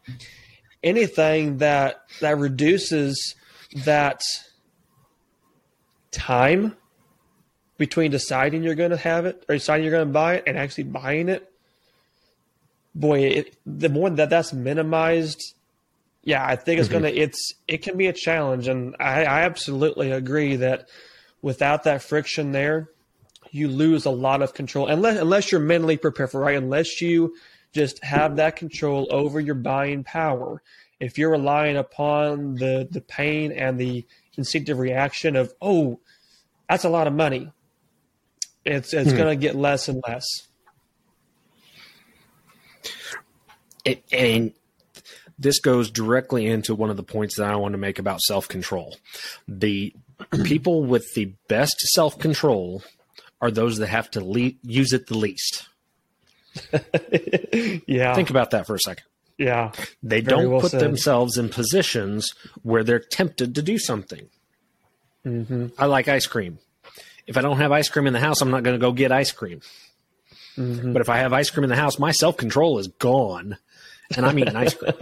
Anything 0.84 1.58
that 1.58 2.02
that 2.22 2.38
reduces 2.38 3.36
that 3.86 4.22
time 6.12 6.76
between 7.78 8.12
deciding 8.12 8.62
you're 8.62 8.76
going 8.76 8.92
to 8.92 8.98
have 8.98 9.26
it 9.26 9.44
or 9.50 9.56
deciding 9.56 9.84
you're 9.84 9.92
going 9.92 10.08
to 10.08 10.14
buy 10.14 10.36
it 10.36 10.44
and 10.46 10.58
actually 10.58 10.84
buying 10.84 11.30
it 11.30 11.49
boy, 12.96 13.20
it, 13.22 13.58
the 13.66 13.90
more 13.90 14.10
that 14.10 14.30
that's 14.30 14.54
minimized, 14.54 15.42
yeah, 16.24 16.46
I 16.46 16.56
think 16.56 16.80
it's 16.80 16.90
mm-hmm. 16.90 17.00
gonna 17.00 17.14
it's 17.14 17.54
it 17.68 17.82
can 17.82 17.98
be 17.98 18.08
a 18.08 18.14
challenge, 18.14 18.68
and 18.68 18.96
I, 19.00 19.24
I 19.24 19.42
absolutely 19.44 20.12
agree 20.12 20.58
that 20.58 20.90
without 21.42 21.84
that 21.84 22.04
friction 22.04 22.52
there, 22.52 22.90
you 23.52 23.68
lose 23.68 24.06
a 24.06 24.12
lot 24.12 24.42
of 24.42 24.54
control 24.54 24.88
unless 24.88 25.20
unless 25.20 25.52
you're 25.52 25.62
mentally 25.62 25.98
prepared 25.98 26.32
for 26.32 26.42
right. 26.42 26.58
Unless 26.58 27.02
you 27.02 27.36
just 27.74 28.04
have 28.04 28.36
that 28.38 28.56
control 28.56 29.08
over 29.12 29.40
your 29.40 29.56
buying 29.56 30.04
power. 30.04 30.62
If 31.00 31.18
you're 31.18 31.32
relying 31.32 31.78
upon 31.78 32.56
the 32.56 32.88
the 32.90 33.02
pain 33.02 33.52
and 33.52 33.80
the 33.80 34.06
instinctive 34.38 34.80
reaction 34.80 35.36
of 35.36 35.54
oh, 35.62 36.00
that's 36.70 36.84
a 36.84 36.90
lot 36.90 37.08
of 37.08 37.14
money, 37.14 37.52
it's 38.66 38.94
it's 38.94 39.12
hmm. 39.12 39.18
going 39.18 39.40
to 39.40 39.42
get 39.42 39.56
less 39.56 39.88
and 39.88 40.04
less. 40.08 40.26
It, 43.86 44.04
and 44.12 44.54
this 45.38 45.60
goes 45.60 45.90
directly 45.90 46.46
into 46.46 46.76
one 46.76 46.90
of 46.90 46.98
the 46.98 47.04
points 47.04 47.38
that 47.38 47.50
I 47.50 47.56
want 47.56 47.72
to 47.74 47.78
make 47.78 47.98
about 47.98 48.20
self 48.22 48.48
control. 48.48 48.98
The 49.48 49.94
people 50.44 50.84
with 50.84 51.14
the 51.16 51.34
best 51.48 51.80
self 51.80 52.20
control 52.20 52.84
are 53.42 53.52
those 53.52 53.78
that 53.78 53.88
have 53.88 54.12
to 54.12 54.24
le- 54.24 54.52
use 54.64 54.92
it 54.94 55.08
the 55.08 55.18
least. 55.18 55.68
yeah. 57.88 58.14
Think 58.16 58.30
about 58.30 58.52
that 58.52 58.68
for 58.68 58.76
a 58.76 58.80
second. 58.80 59.06
Yeah. 59.38 59.72
They 60.04 60.20
don't 60.20 60.52
well 60.52 60.60
put 60.60 60.72
said. 60.72 60.82
themselves 60.82 61.38
in 61.38 61.48
positions 61.48 62.34
where 62.64 62.84
they're 62.84 63.00
tempted 63.00 63.56
to 63.56 63.62
do 63.62 63.78
something. 63.78 64.28
Mm-hmm. 65.26 65.68
I 65.78 65.86
like 65.86 66.10
ice 66.10 66.28
cream. 66.28 66.60
If 67.26 67.38
I 67.38 67.42
don't 67.42 67.58
have 67.58 67.72
ice 67.72 67.88
cream 67.88 68.08
in 68.08 68.14
the 68.14 68.20
house, 68.20 68.42
I'm 68.42 68.52
not 68.52 68.64
going 68.64 68.76
to 68.76 68.82
go 68.82 68.92
get 68.92 69.12
ice 69.12 69.32
cream. 69.32 69.62
Mm-hmm. 70.58 70.92
But 70.92 71.02
if 71.02 71.10
I 71.10 71.20
have 71.20 71.32
ice 71.32 71.50
cream 71.50 71.64
in 71.64 71.70
the 71.70 71.76
house, 71.78 71.98
my 71.98 72.12
self 72.12 72.36
control 72.36 72.80
is 72.80 72.88
gone 72.88 73.58
and 74.16 74.26
I'm 74.26 74.38
eating 74.40 74.56
ice 74.56 74.74
cream. 74.74 74.94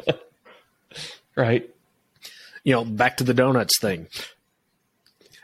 right. 1.35 1.69
You 2.63 2.73
know, 2.73 2.85
back 2.85 3.17
to 3.17 3.23
the 3.23 3.33
donuts 3.33 3.79
thing. 3.79 4.07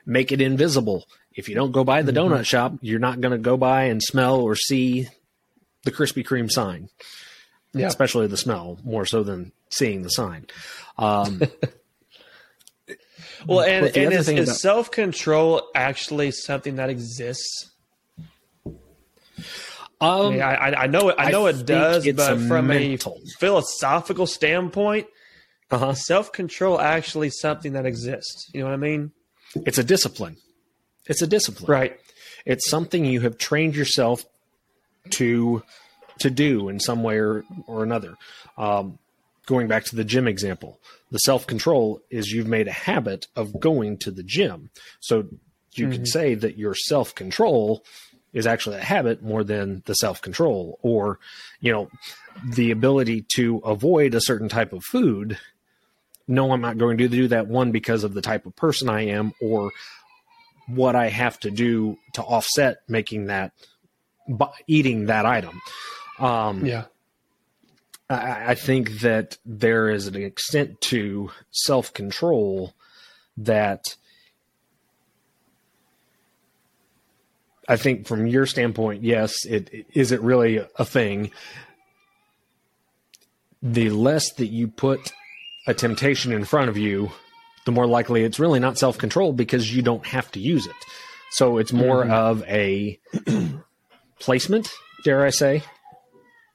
Make 0.06 0.32
it 0.32 0.42
invisible. 0.42 1.06
If 1.34 1.50
you 1.50 1.56
don't 1.56 1.72
go 1.72 1.84
by 1.84 2.02
the 2.02 2.12
mm-hmm. 2.12 2.34
donut 2.34 2.46
shop, 2.46 2.74
you're 2.82 3.00
not 3.00 3.22
going 3.22 3.32
to 3.32 3.38
go 3.38 3.58
by 3.58 3.86
and 3.86 4.02
smell 4.02 4.42
or 4.42 4.56
see 4.56 5.08
the 5.84 5.92
Krispy 5.92 6.26
Kreme 6.26 6.52
sign. 6.52 6.90
Yeah. 7.74 7.88
Especially 7.88 8.28
the 8.28 8.38
smell, 8.38 8.78
more 8.84 9.06
so 9.06 9.24
than 9.24 9.52
seeing 9.70 10.04
the 10.04 10.10
sign. 10.10 10.46
Um, 10.98 11.42
well, 13.48 13.62
and, 13.62 13.86
and 13.98 14.14
is, 14.14 14.30
is 14.30 14.50
about- 14.50 14.58
self 14.58 14.92
control 14.92 15.64
actually 15.74 16.32
something 16.32 16.76
that 16.76 16.90
exists? 16.90 17.72
Um, 20.04 20.28
I, 20.28 20.30
mean, 20.30 20.42
I, 20.42 20.74
I, 20.84 20.88
know 20.88 21.10
it. 21.10 21.16
I 21.18 21.32
know 21.32 21.48
I 21.48 21.52
it 21.52 21.66
does, 21.66 22.06
but 22.12 22.40
from 22.40 22.68
mental. 22.68 23.22
a 23.24 23.40
philosophical 23.40 24.28
standpoint, 24.28 25.08
uh-huh. 25.72 25.94
self 25.94 26.32
control 26.34 26.80
actually 26.80 27.30
something 27.30 27.74
that 27.74 27.86
exists. 27.86 28.50
You 28.54 28.62
know 28.62 28.68
what 28.68 28.74
I 28.74 28.78
mean? 28.78 29.12
It's 29.56 29.78
a 29.78 29.84
discipline. 29.84 30.38
It's 31.06 31.22
a 31.22 31.28
discipline, 31.28 31.72
right? 31.72 32.00
It's 32.46 32.70
something 32.70 33.06
you 33.06 33.22
have 33.22 33.38
trained 33.38 33.76
yourself 33.76 34.26
to 35.12 35.64
to 36.20 36.30
do 36.30 36.70
in 36.70 36.80
some 36.80 37.02
way 37.04 37.18
or, 37.18 37.44
or 37.66 37.84
another. 37.84 38.16
Um, 38.58 39.00
going 39.46 39.68
back 39.68 39.86
to 39.86 39.96
the 39.96 40.04
gym 40.04 40.28
example, 40.28 40.80
the 41.12 41.20
self 41.20 41.48
control 41.48 42.02
is 42.10 42.32
you've 42.32 42.48
made 42.48 42.68
a 42.68 42.74
habit 42.74 43.28
of 43.36 43.60
going 43.60 43.98
to 44.00 44.12
the 44.12 44.24
gym. 44.24 44.70
So 45.00 45.28
you 45.74 45.86
mm-hmm. 45.86 45.94
can 45.94 46.06
say 46.06 46.36
that 46.36 46.58
your 46.58 46.76
self 46.76 47.16
control 47.16 47.86
is 48.34 48.48
actually 48.48 48.78
a 48.78 48.84
habit 48.84 49.22
more 49.24 49.44
than 49.44 49.84
the 49.86 49.94
self 49.94 50.22
control 50.22 50.80
or, 50.82 51.20
you 51.60 51.72
know, 51.72 51.90
the 52.44 52.72
ability 52.72 53.26
to 53.36 53.58
avoid 53.60 54.16
a 54.16 54.22
certain 54.22 54.50
type 54.50 54.74
of 54.74 54.84
food. 54.84 55.38
No, 56.28 56.52
I'm 56.52 56.62
not 56.62 56.78
going 56.78 56.98
to 56.98 57.08
do 57.08 57.28
that 57.28 57.48
one 57.48 57.72
because 57.72 58.04
of 58.04 58.14
the 58.14 58.22
type 58.22 58.46
of 58.46 58.56
person 58.56 58.90
I 58.90 59.08
am 59.08 59.34
or 59.42 59.72
what 60.68 60.96
I 60.96 61.10
have 61.10 61.40
to 61.42 61.52
do 61.52 61.98
to 62.14 62.24
offset 62.24 62.78
making 62.88 63.28
that 63.28 63.52
eating 64.68 65.08
that 65.08 65.26
item. 65.26 65.62
Um, 66.20 66.66
yeah. 66.66 66.86
I, 68.10 68.52
I 68.52 68.56
think 68.56 69.02
that 69.02 69.38
there 69.46 69.90
is 69.90 70.08
an 70.08 70.16
extent 70.16 70.80
to 70.82 71.32
self 71.52 71.94
control 71.94 72.74
that 73.38 73.96
I 77.68 77.78
think 77.78 78.08
from 78.08 78.28
your 78.28 78.46
standpoint, 78.46 79.04
yes, 79.04 79.46
it, 79.46 79.70
it 79.74 79.86
is 79.94 80.12
it 80.12 80.22
really 80.22 80.58
a 80.76 80.86
thing. 80.86 81.32
The 83.62 83.90
less 83.90 84.34
that 84.34 84.48
you 84.48 84.68
put 84.68 85.14
a 85.66 85.74
temptation 85.74 86.34
in 86.34 86.44
front 86.44 86.70
of 86.70 86.78
you, 86.78 87.12
the 87.66 87.72
more 87.72 87.88
likely 87.88 88.24
it's 88.24 88.40
really 88.40 88.60
not 88.60 88.78
self 88.78 88.98
control 88.98 89.32
because 89.32 89.74
you 89.74 89.82
don't 89.82 90.06
have 90.06 90.30
to 90.32 90.40
use 90.40 90.68
it. 90.68 90.76
So 91.32 91.58
it's 91.58 91.74
more 91.74 92.04
mm-hmm. 92.04 92.12
of 92.12 92.44
a 92.44 93.00
placement, 94.20 94.70
dare 95.04 95.26
I 95.26 95.30
say? 95.30 95.64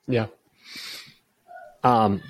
Yeah. 0.07 0.27
Um, 1.83 2.23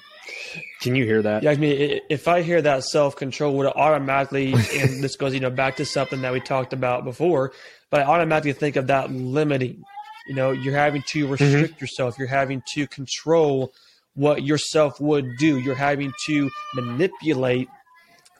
can 0.80 0.94
you 0.94 1.04
hear 1.04 1.22
that? 1.22 1.42
Yeah, 1.42 1.50
I 1.50 1.56
mean, 1.56 2.00
if 2.08 2.28
I 2.28 2.42
hear 2.42 2.62
that 2.62 2.84
self 2.84 3.16
control, 3.16 3.56
would 3.56 3.66
automatically, 3.66 4.52
and 4.74 5.02
this 5.02 5.16
goes, 5.16 5.34
you 5.34 5.40
know, 5.40 5.50
back 5.50 5.76
to 5.76 5.84
something 5.84 6.22
that 6.22 6.32
we 6.32 6.40
talked 6.40 6.72
about 6.72 7.04
before, 7.04 7.52
but 7.90 8.00
I 8.00 8.04
automatically 8.04 8.52
think 8.52 8.76
of 8.76 8.86
that 8.88 9.10
limiting. 9.10 9.82
You 10.28 10.34
know, 10.34 10.50
you're 10.50 10.76
having 10.76 11.02
to 11.08 11.24
mm-hmm. 11.24 11.32
restrict 11.32 11.74
mm-hmm. 11.74 11.84
yourself. 11.84 12.18
You're 12.18 12.28
having 12.28 12.62
to 12.74 12.86
control 12.86 13.72
what 14.14 14.42
yourself 14.42 15.00
would 15.00 15.36
do. 15.38 15.58
You're 15.58 15.74
having 15.74 16.12
to 16.26 16.50
manipulate 16.74 17.68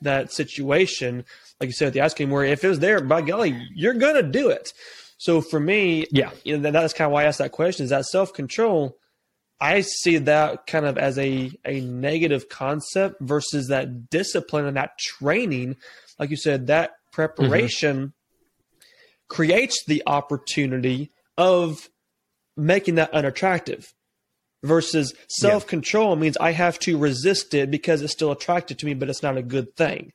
that 0.03 0.33
situation, 0.33 1.25
like 1.61 1.69
you 1.69 1.73
said 1.73 1.89
at 1.89 1.93
the 1.95 2.03
ice 2.03 2.15
cream, 2.15 2.31
where 2.31 2.45
if 2.45 2.63
it 2.63 2.69
was 2.69 2.79
there, 2.79 3.01
by 3.01 3.23
golly, 3.23 3.61
you're 3.75 3.95
gonna 3.95 4.23
do 4.23 4.49
it. 4.49 4.73
So 5.19 5.41
for 5.41 5.59
me, 5.59 6.07
yeah, 6.13 6.31
you 6.45 6.57
know, 6.57 6.71
that's 6.71 6.93
kind 6.93 7.07
of 7.07 7.13
why 7.13 7.23
I 7.23 7.27
asked 7.27 7.39
that 7.39 7.51
question. 7.51 7.85
Is 7.85 7.91
that 7.91 8.07
self 8.07 8.33
control? 8.33 8.97
I 9.61 9.81
see 9.81 10.19
that 10.19 10.67
kind 10.67 10.87
of 10.87 10.99
as 10.99 11.19
a 11.19 11.51
a 11.65 11.81
negative 11.81 12.49
concept 12.49 13.17
versus 13.21 13.69
that 13.69 14.09
discipline 14.11 14.67
and 14.67 14.77
that 14.77 14.99
training, 14.99 15.77
like 16.19 16.31
you 16.31 16.37
said, 16.37 16.67
that 16.69 16.93
preparation 17.13 17.97
mm-hmm 17.97 18.07
creates 19.29 19.85
the 19.87 20.03
opportunity 20.07 21.13
of 21.37 21.91
making 22.57 22.95
that 22.95 23.13
unattractive. 23.13 23.93
versus 24.63 25.15
self 25.29 25.67
control 25.67 26.17
means 26.17 26.37
I 26.39 26.53
have 26.53 26.79
to 26.81 26.99
resist 26.99 27.55
it 27.55 27.71
because 27.71 28.03
it's 28.03 28.13
still 28.13 28.33
attracted 28.33 28.79
to 28.79 28.87
me, 28.87 28.95
but 28.95 29.09
it's 29.09 29.23
not 29.23 29.37
a 29.37 29.43
good 29.43 29.77
thing. 29.77 30.13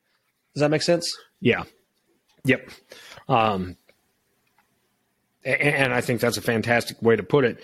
Does 0.53 0.61
that 0.61 0.69
make 0.71 0.81
sense? 0.81 1.05
Yeah. 1.39 1.63
Yep. 2.45 2.69
Um, 3.29 3.77
and 5.45 5.93
I 5.93 6.01
think 6.01 6.21
that's 6.21 6.37
a 6.37 6.41
fantastic 6.41 7.01
way 7.01 7.15
to 7.15 7.23
put 7.23 7.45
it. 7.45 7.61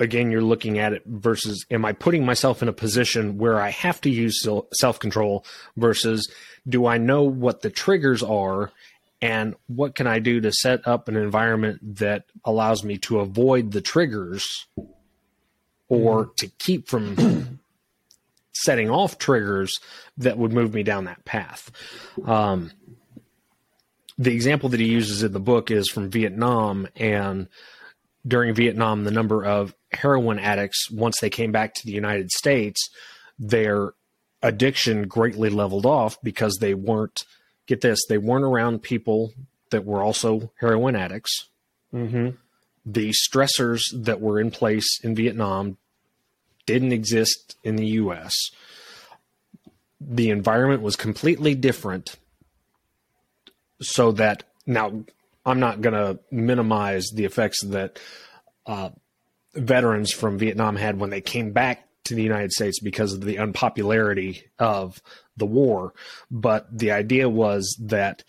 Again, 0.00 0.30
you're 0.30 0.42
looking 0.42 0.78
at 0.78 0.92
it 0.92 1.02
versus 1.06 1.64
am 1.70 1.84
I 1.84 1.92
putting 1.92 2.26
myself 2.26 2.62
in 2.62 2.68
a 2.68 2.72
position 2.72 3.38
where 3.38 3.60
I 3.60 3.70
have 3.70 4.00
to 4.02 4.10
use 4.10 4.44
self 4.72 4.98
control 4.98 5.44
versus 5.76 6.28
do 6.68 6.86
I 6.86 6.98
know 6.98 7.22
what 7.22 7.62
the 7.62 7.70
triggers 7.70 8.22
are 8.22 8.72
and 9.22 9.54
what 9.68 9.94
can 9.94 10.06
I 10.06 10.18
do 10.18 10.40
to 10.40 10.52
set 10.52 10.86
up 10.86 11.08
an 11.08 11.16
environment 11.16 11.96
that 11.96 12.24
allows 12.44 12.84
me 12.84 12.98
to 12.98 13.20
avoid 13.20 13.70
the 13.70 13.80
triggers 13.80 14.66
or 15.88 16.26
mm. 16.26 16.36
to 16.36 16.48
keep 16.48 16.88
from 16.88 17.60
setting 18.52 18.90
off 18.90 19.18
triggers 19.18 19.72
that 20.18 20.38
would 20.38 20.52
move 20.52 20.74
me 20.74 20.82
down 20.82 21.04
that 21.04 21.24
path. 21.24 21.70
Um, 22.24 22.72
the 24.18 24.32
example 24.32 24.68
that 24.70 24.80
he 24.80 24.86
uses 24.86 25.22
in 25.22 25.32
the 25.32 25.40
book 25.40 25.70
is 25.70 25.88
from 25.88 26.10
Vietnam, 26.10 26.86
and 26.94 27.48
during 28.26 28.54
Vietnam, 28.54 29.04
the 29.04 29.10
number 29.10 29.44
of 29.44 29.74
heroin 29.96 30.38
addicts, 30.38 30.90
once 30.90 31.20
they 31.20 31.30
came 31.30 31.52
back 31.52 31.74
to 31.74 31.86
the 31.86 31.92
United 31.92 32.30
States, 32.30 32.88
their 33.38 33.92
addiction 34.42 35.08
greatly 35.08 35.48
leveled 35.48 35.86
off 35.86 36.16
because 36.22 36.56
they 36.60 36.74
weren't, 36.74 37.24
get 37.66 37.80
this, 37.80 38.00
they 38.08 38.18
weren't 38.18 38.44
around 38.44 38.82
people 38.82 39.32
that 39.70 39.84
were 39.84 40.02
also 40.02 40.52
heroin 40.60 40.94
addicts. 40.94 41.48
Mm-hmm. 41.92 42.30
The 42.86 43.12
stressors 43.12 43.82
that 43.92 44.20
were 44.20 44.38
in 44.38 44.50
place 44.50 45.00
in 45.02 45.14
Vietnam 45.14 45.78
didn't 46.66 46.92
exist 46.92 47.56
in 47.64 47.76
the 47.76 47.86
US. 47.86 48.32
The 50.00 50.30
environment 50.30 50.82
was 50.82 50.96
completely 50.96 51.54
different 51.54 52.16
so 53.80 54.12
that 54.12 54.44
now 54.66 55.04
I'm 55.46 55.60
not 55.60 55.80
going 55.80 55.94
to 55.94 56.18
minimize 56.30 57.10
the 57.14 57.24
effects 57.24 57.62
that 57.64 57.98
uh, 58.66 58.90
veterans 59.54 60.12
from 60.12 60.38
Vietnam 60.38 60.76
had 60.76 60.98
when 60.98 61.10
they 61.10 61.20
came 61.20 61.52
back 61.52 61.88
to 62.04 62.14
the 62.14 62.22
United 62.22 62.52
States 62.52 62.80
because 62.80 63.12
of 63.12 63.22
the 63.22 63.38
unpopularity 63.38 64.44
of 64.58 65.00
the 65.36 65.46
war. 65.46 65.94
But 66.30 66.66
the 66.76 66.92
idea 66.92 67.28
was 67.28 67.76
that 67.82 68.24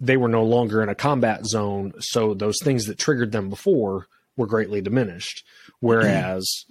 they 0.00 0.16
were 0.16 0.28
no 0.28 0.44
longer 0.44 0.82
in 0.82 0.88
a 0.88 0.94
combat 0.94 1.44
zone, 1.46 1.92
so 2.00 2.34
those 2.34 2.58
things 2.62 2.86
that 2.86 2.98
triggered 2.98 3.32
them 3.32 3.50
before 3.50 4.06
were 4.36 4.46
greatly 4.46 4.80
diminished. 4.80 5.44
Whereas 5.80 6.64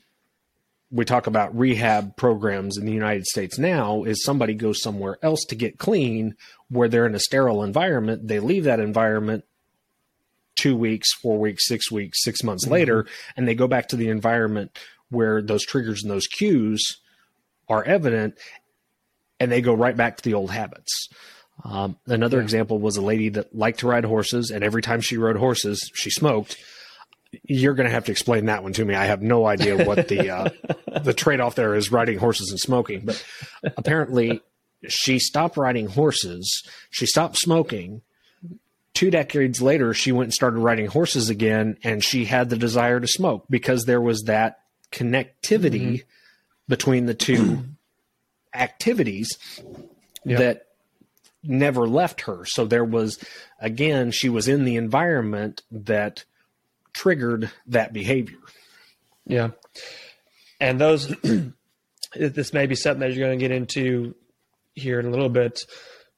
we 0.89 1.03
talk 1.03 1.27
about 1.27 1.57
rehab 1.57 2.15
programs 2.15 2.77
in 2.77 2.85
the 2.85 2.93
United 2.93 3.25
States 3.25 3.57
now 3.57 4.03
is 4.03 4.23
somebody 4.23 4.53
goes 4.53 4.81
somewhere 4.81 5.17
else 5.21 5.43
to 5.45 5.55
get 5.55 5.77
clean 5.77 6.35
where 6.69 6.87
they're 6.87 7.05
in 7.05 7.15
a 7.15 7.19
sterile 7.19 7.63
environment. 7.63 8.27
They 8.27 8.39
leave 8.39 8.63
that 8.63 8.79
environment 8.79 9.43
two 10.57 10.75
weeks, 10.75 11.13
four 11.13 11.39
weeks, 11.39 11.67
six 11.67 11.91
weeks, 11.91 12.23
six 12.23 12.43
months 12.43 12.65
mm-hmm. 12.65 12.73
later, 12.73 13.07
and 13.35 13.47
they 13.47 13.55
go 13.55 13.67
back 13.67 13.87
to 13.89 13.95
the 13.95 14.09
environment 14.09 14.77
where 15.09 15.41
those 15.41 15.65
triggers 15.65 16.03
and 16.03 16.11
those 16.11 16.27
cues 16.27 16.97
are 17.69 17.83
evident 17.83 18.35
and 19.39 19.51
they 19.51 19.61
go 19.61 19.73
right 19.73 19.95
back 19.95 20.17
to 20.17 20.23
the 20.23 20.33
old 20.33 20.51
habits. 20.51 21.09
Um, 21.63 21.97
another 22.05 22.37
yeah. 22.37 22.43
example 22.43 22.79
was 22.79 22.97
a 22.97 23.01
lady 23.01 23.29
that 23.29 23.55
liked 23.55 23.79
to 23.79 23.87
ride 23.87 24.05
horses, 24.05 24.51
and 24.51 24.63
every 24.63 24.81
time 24.81 25.01
she 25.01 25.17
rode 25.17 25.37
horses, 25.37 25.91
she 25.93 26.09
smoked 26.09 26.57
you're 27.43 27.73
going 27.73 27.87
to 27.87 27.93
have 27.93 28.05
to 28.05 28.11
explain 28.11 28.45
that 28.45 28.63
one 28.63 28.73
to 28.73 28.85
me. 28.85 28.95
I 28.95 29.05
have 29.05 29.21
no 29.21 29.45
idea 29.45 29.85
what 29.85 30.07
the 30.07 30.29
uh, 30.29 30.49
the 31.03 31.13
trade 31.13 31.39
off 31.39 31.55
there 31.55 31.75
is 31.75 31.91
riding 31.91 32.17
horses 32.17 32.49
and 32.51 32.59
smoking. 32.59 33.01
But 33.05 33.23
apparently, 33.75 34.41
she 34.87 35.19
stopped 35.19 35.57
riding 35.57 35.87
horses. 35.87 36.63
She 36.89 37.05
stopped 37.05 37.37
smoking. 37.37 38.01
Two 38.97 39.11
decades 39.11 39.61
later, 39.61 39.93
she 39.93 40.11
went 40.11 40.25
and 40.25 40.33
started 40.33 40.57
riding 40.57 40.87
horses 40.87 41.29
again, 41.29 41.77
and 41.83 42.03
she 42.03 42.25
had 42.25 42.49
the 42.49 42.57
desire 42.57 42.99
to 42.99 43.05
smoke 43.05 43.45
because 43.47 43.85
there 43.85 44.01
was 44.01 44.23
that 44.23 44.61
connectivity 44.91 45.37
mm-hmm. 45.51 46.07
between 46.67 47.05
the 47.05 47.13
two 47.13 47.63
activities 48.55 49.37
yep. 50.25 50.39
that 50.39 50.67
never 51.43 51.87
left 51.87 52.21
her. 52.21 52.43
So 52.45 52.65
there 52.65 52.83
was, 52.83 53.23
again, 53.59 54.09
she 54.09 54.29
was 54.29 54.47
in 54.47 54.65
the 54.65 54.77
environment 54.77 55.61
that 55.69 56.25
triggered 56.91 57.51
that 57.67 57.93
behavior. 57.93 58.39
Yeah. 59.27 59.49
And 60.59 60.81
those, 60.81 61.15
this 62.15 62.51
may 62.51 62.65
be 62.65 62.73
something 62.73 63.01
that 63.01 63.13
you're 63.13 63.27
going 63.27 63.37
to 63.37 63.47
get 63.47 63.55
into 63.55 64.15
here 64.73 64.99
in 64.99 65.05
a 65.05 65.11
little 65.11 65.29
bit, 65.29 65.65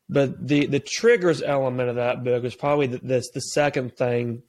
but 0.09 0.47
the, 0.47 0.65
the 0.65 0.79
triggers 0.79 1.41
element 1.41 1.89
of 1.89 1.95
that 1.95 2.23
book 2.23 2.41
was 2.41 2.55
probably 2.55 2.87
the, 2.87 2.97
this, 2.97 3.29
the 3.29 3.41
second 3.41 3.95
thing 3.95 4.41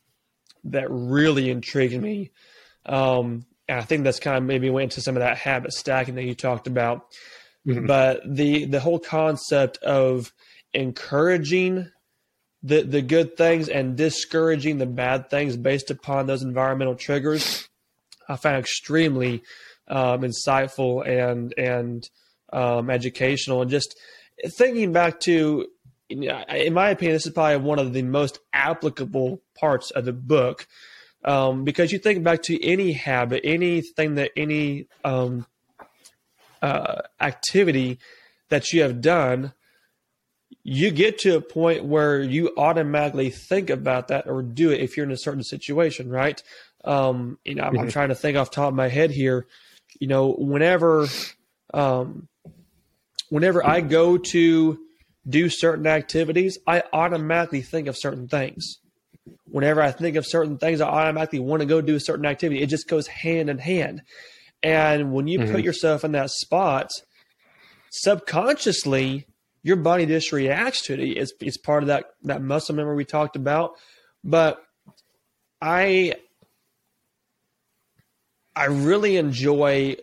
that 0.64 0.86
really 0.90 1.50
intrigued 1.50 2.00
me. 2.00 2.30
Um, 2.86 3.44
and 3.68 3.78
I 3.78 3.82
think 3.82 4.04
that's 4.04 4.18
kind 4.18 4.36
of 4.36 4.42
maybe 4.42 4.70
went 4.70 4.84
into 4.84 5.00
some 5.00 5.16
of 5.16 5.20
that 5.20 5.36
habit 5.36 5.72
stacking 5.72 6.14
that 6.16 6.24
you 6.24 6.34
talked 6.34 6.66
about. 6.66 7.06
Mm-hmm. 7.66 7.86
But 7.86 8.22
the 8.24 8.64
the 8.64 8.80
whole 8.80 8.98
concept 8.98 9.76
of 9.78 10.32
encouraging 10.72 11.90
the 12.62 12.82
the 12.82 13.02
good 13.02 13.36
things 13.36 13.68
and 13.68 13.96
discouraging 13.96 14.78
the 14.78 14.86
bad 14.86 15.30
things 15.30 15.56
based 15.56 15.90
upon 15.90 16.26
those 16.26 16.42
environmental 16.42 16.94
triggers, 16.94 17.68
I 18.28 18.36
found 18.36 18.56
extremely 18.56 19.42
um, 19.88 20.22
insightful 20.22 21.06
and 21.06 21.54
and 21.56 22.08
um, 22.52 22.90
educational. 22.90 23.62
And 23.62 23.70
just 23.70 23.96
thinking 24.48 24.92
back 24.92 25.20
to, 25.20 25.66
in 26.08 26.72
my 26.72 26.90
opinion, 26.90 27.14
this 27.14 27.26
is 27.26 27.32
probably 27.32 27.56
one 27.58 27.78
of 27.78 27.92
the 27.92 28.02
most 28.02 28.38
applicable 28.52 29.42
parts 29.58 29.90
of 29.90 30.04
the 30.04 30.12
book 30.12 30.66
um, 31.24 31.64
because 31.64 31.92
you 31.92 31.98
think 31.98 32.24
back 32.24 32.42
to 32.44 32.64
any 32.64 32.92
habit, 32.92 33.42
anything 33.44 34.14
that 34.14 34.30
any 34.36 34.86
um, 35.04 35.46
uh, 36.62 37.02
activity 37.20 37.98
that 38.48 38.72
you 38.72 38.82
have 38.82 39.00
done 39.00 39.52
you 40.62 40.90
get 40.90 41.18
to 41.18 41.36
a 41.36 41.40
point 41.40 41.84
where 41.84 42.20
you 42.20 42.52
automatically 42.56 43.30
think 43.30 43.70
about 43.70 44.08
that 44.08 44.26
or 44.26 44.42
do 44.42 44.70
it 44.70 44.80
if 44.80 44.96
you're 44.96 45.06
in 45.06 45.12
a 45.12 45.16
certain 45.16 45.42
situation, 45.42 46.10
right? 46.10 46.42
Um, 46.84 47.38
you 47.44 47.54
know, 47.54 47.64
I'm, 47.64 47.72
mm-hmm. 47.72 47.82
I'm 47.82 47.90
trying 47.90 48.10
to 48.10 48.14
think 48.14 48.36
off 48.36 48.50
top 48.50 48.68
of 48.68 48.74
my 48.74 48.88
head 48.88 49.10
here. 49.10 49.46
You 49.98 50.08
know, 50.08 50.32
whenever, 50.32 51.08
um, 51.72 52.28
whenever 53.30 53.66
I 53.66 53.80
go 53.80 54.18
to 54.18 54.78
do 55.26 55.48
certain 55.48 55.86
activities, 55.86 56.58
I 56.66 56.82
automatically 56.92 57.62
think 57.62 57.88
of 57.88 57.96
certain 57.96 58.28
things. 58.28 58.76
Whenever 59.46 59.80
I 59.80 59.92
think 59.92 60.16
of 60.16 60.26
certain 60.26 60.58
things, 60.58 60.80
I 60.80 60.88
automatically 60.88 61.40
want 61.40 61.60
to 61.60 61.66
go 61.66 61.80
do 61.80 61.94
a 61.94 62.00
certain 62.00 62.26
activity. 62.26 62.60
It 62.60 62.68
just 62.68 62.88
goes 62.88 63.06
hand 63.06 63.48
in 63.48 63.58
hand. 63.58 64.02
And 64.62 65.12
when 65.12 65.26
you 65.26 65.38
mm-hmm. 65.38 65.52
put 65.52 65.64
yourself 65.64 66.04
in 66.04 66.12
that 66.12 66.30
spot, 66.30 66.90
subconsciously, 67.90 69.26
your 69.62 69.76
body 69.76 70.06
just 70.06 70.32
reacts 70.32 70.82
to 70.86 70.94
it. 70.94 71.00
It's, 71.00 71.32
it's 71.40 71.56
part 71.56 71.82
of 71.82 71.88
that, 71.88 72.06
that 72.24 72.42
muscle 72.42 72.74
memory 72.74 72.96
we 72.96 73.04
talked 73.04 73.36
about. 73.36 73.72
But 74.24 74.62
I, 75.60 76.14
I 78.56 78.66
really 78.66 79.16
enjoy 79.16 79.96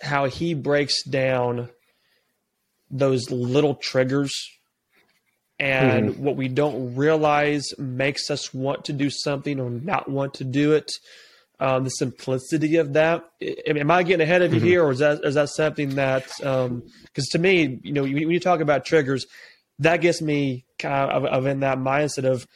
how 0.00 0.26
he 0.26 0.54
breaks 0.54 1.02
down 1.04 1.70
those 2.90 3.30
little 3.30 3.74
triggers 3.74 4.32
and 5.58 6.10
mm-hmm. 6.10 6.22
what 6.22 6.36
we 6.36 6.48
don't 6.48 6.94
realize 6.94 7.76
makes 7.78 8.30
us 8.30 8.52
want 8.52 8.84
to 8.84 8.92
do 8.92 9.08
something 9.10 9.58
or 9.58 9.70
not 9.70 10.08
want 10.08 10.34
to 10.34 10.44
do 10.44 10.72
it 10.72 10.90
um, 11.58 11.84
the 11.84 11.90
simplicity 11.90 12.76
of 12.76 12.92
that. 12.94 13.24
Am 13.66 13.90
I 13.90 14.02
getting 14.02 14.22
ahead 14.22 14.42
of 14.42 14.52
you 14.52 14.60
mm-hmm. 14.60 14.68
here, 14.68 14.84
or 14.84 14.92
is 14.92 14.98
that 14.98 15.24
is 15.24 15.34
that 15.36 15.48
something 15.48 15.94
that? 15.94 16.24
Because 16.38 16.66
um, 16.66 16.82
to 17.32 17.38
me, 17.38 17.80
you 17.82 17.92
know, 17.92 18.02
when 18.02 18.30
you 18.30 18.40
talk 18.40 18.60
about 18.60 18.84
triggers, 18.84 19.26
that 19.78 20.00
gets 20.00 20.20
me 20.20 20.64
kind 20.78 21.10
of, 21.10 21.24
of 21.24 21.46
in 21.46 21.60
that 21.60 21.78
mindset 21.78 22.24
of 22.24 22.46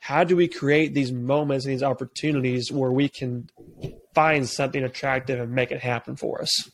how 0.00 0.24
do 0.24 0.36
we 0.36 0.48
create 0.48 0.94
these 0.94 1.12
moments 1.12 1.64
and 1.64 1.74
these 1.74 1.82
opportunities 1.82 2.70
where 2.70 2.92
we 2.92 3.08
can 3.08 3.48
find 4.14 4.48
something 4.48 4.84
attractive 4.84 5.40
and 5.40 5.52
make 5.52 5.70
it 5.70 5.80
happen 5.80 6.16
for 6.16 6.40
us. 6.40 6.70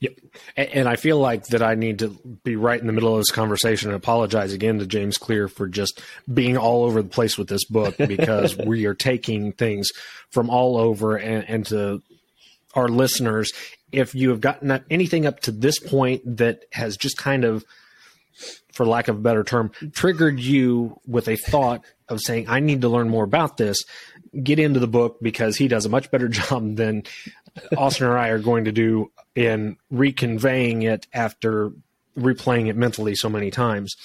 Yep. 0.00 0.12
And 0.56 0.88
I 0.88 0.96
feel 0.96 1.18
like 1.18 1.46
that 1.46 1.62
I 1.62 1.74
need 1.74 2.00
to 2.00 2.10
be 2.44 2.56
right 2.56 2.80
in 2.80 2.86
the 2.86 2.92
middle 2.92 3.12
of 3.14 3.20
this 3.20 3.30
conversation 3.30 3.88
and 3.88 3.96
apologize 3.96 4.52
again 4.52 4.78
to 4.78 4.86
James 4.86 5.16
Clear 5.16 5.48
for 5.48 5.66
just 5.66 6.00
being 6.32 6.56
all 6.56 6.84
over 6.84 7.02
the 7.02 7.08
place 7.08 7.38
with 7.38 7.48
this 7.48 7.64
book 7.64 7.96
because 7.98 8.56
we 8.56 8.86
are 8.86 8.94
taking 8.94 9.52
things 9.52 9.90
from 10.30 10.50
all 10.50 10.76
over 10.76 11.16
and, 11.16 11.48
and 11.48 11.66
to 11.66 12.02
our 12.74 12.88
listeners. 12.88 13.52
If 13.90 14.14
you 14.14 14.30
have 14.30 14.40
gotten 14.40 14.84
anything 14.90 15.26
up 15.26 15.40
to 15.40 15.52
this 15.52 15.78
point 15.78 16.36
that 16.36 16.64
has 16.72 16.96
just 16.96 17.16
kind 17.16 17.44
of, 17.44 17.64
for 18.72 18.86
lack 18.86 19.08
of 19.08 19.16
a 19.16 19.20
better 19.20 19.44
term, 19.44 19.72
triggered 19.92 20.38
you 20.38 21.00
with 21.06 21.26
a 21.28 21.36
thought 21.36 21.84
of 22.08 22.20
saying, 22.20 22.46
I 22.48 22.60
need 22.60 22.82
to 22.82 22.88
learn 22.88 23.08
more 23.08 23.24
about 23.24 23.56
this, 23.56 23.78
get 24.42 24.58
into 24.58 24.78
the 24.80 24.86
book 24.86 25.18
because 25.22 25.56
he 25.56 25.68
does 25.68 25.86
a 25.86 25.88
much 25.88 26.10
better 26.10 26.28
job 26.28 26.76
than 26.76 27.04
Austin 27.76 28.06
or 28.06 28.18
I 28.18 28.28
are 28.28 28.38
going 28.38 28.64
to 28.64 28.72
do 28.72 29.10
in 29.34 29.76
reconveying 29.92 30.82
it 30.82 31.06
after 31.12 31.72
replaying 32.18 32.68
it 32.68 32.76
mentally 32.76 33.14
so 33.14 33.28
many 33.28 33.50
times. 33.50 33.96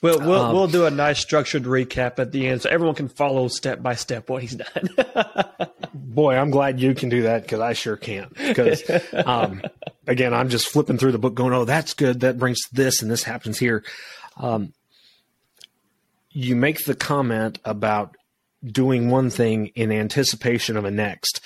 We'll 0.00 0.20
we'll, 0.20 0.40
um, 0.40 0.54
we'll 0.54 0.68
do 0.68 0.86
a 0.86 0.90
nice 0.90 1.18
structured 1.18 1.64
recap 1.64 2.20
at 2.20 2.30
the 2.30 2.46
end, 2.46 2.62
so 2.62 2.70
everyone 2.70 2.94
can 2.94 3.08
follow 3.08 3.48
step 3.48 3.82
by 3.82 3.94
step 3.94 4.30
what 4.30 4.42
he's 4.42 4.54
done. 4.54 4.90
boy, 5.94 6.36
I'm 6.36 6.50
glad 6.50 6.80
you 6.80 6.94
can 6.94 7.08
do 7.08 7.22
that 7.22 7.42
because 7.42 7.60
I 7.60 7.72
sure 7.72 7.96
can't. 7.96 8.32
Because 8.34 8.82
um, 9.12 9.62
again, 10.06 10.34
I'm 10.34 10.50
just 10.50 10.68
flipping 10.68 10.98
through 10.98 11.12
the 11.12 11.18
book, 11.18 11.34
going, 11.34 11.52
"Oh, 11.52 11.64
that's 11.64 11.94
good. 11.94 12.20
That 12.20 12.38
brings 12.38 12.58
this, 12.70 13.02
and 13.02 13.10
this 13.10 13.24
happens 13.24 13.58
here." 13.58 13.84
Um, 14.36 14.72
you 16.30 16.54
make 16.54 16.84
the 16.84 16.94
comment 16.94 17.58
about 17.64 18.16
doing 18.64 19.10
one 19.10 19.30
thing 19.30 19.68
in 19.74 19.90
anticipation 19.90 20.76
of 20.76 20.84
a 20.84 20.90
next, 20.92 21.40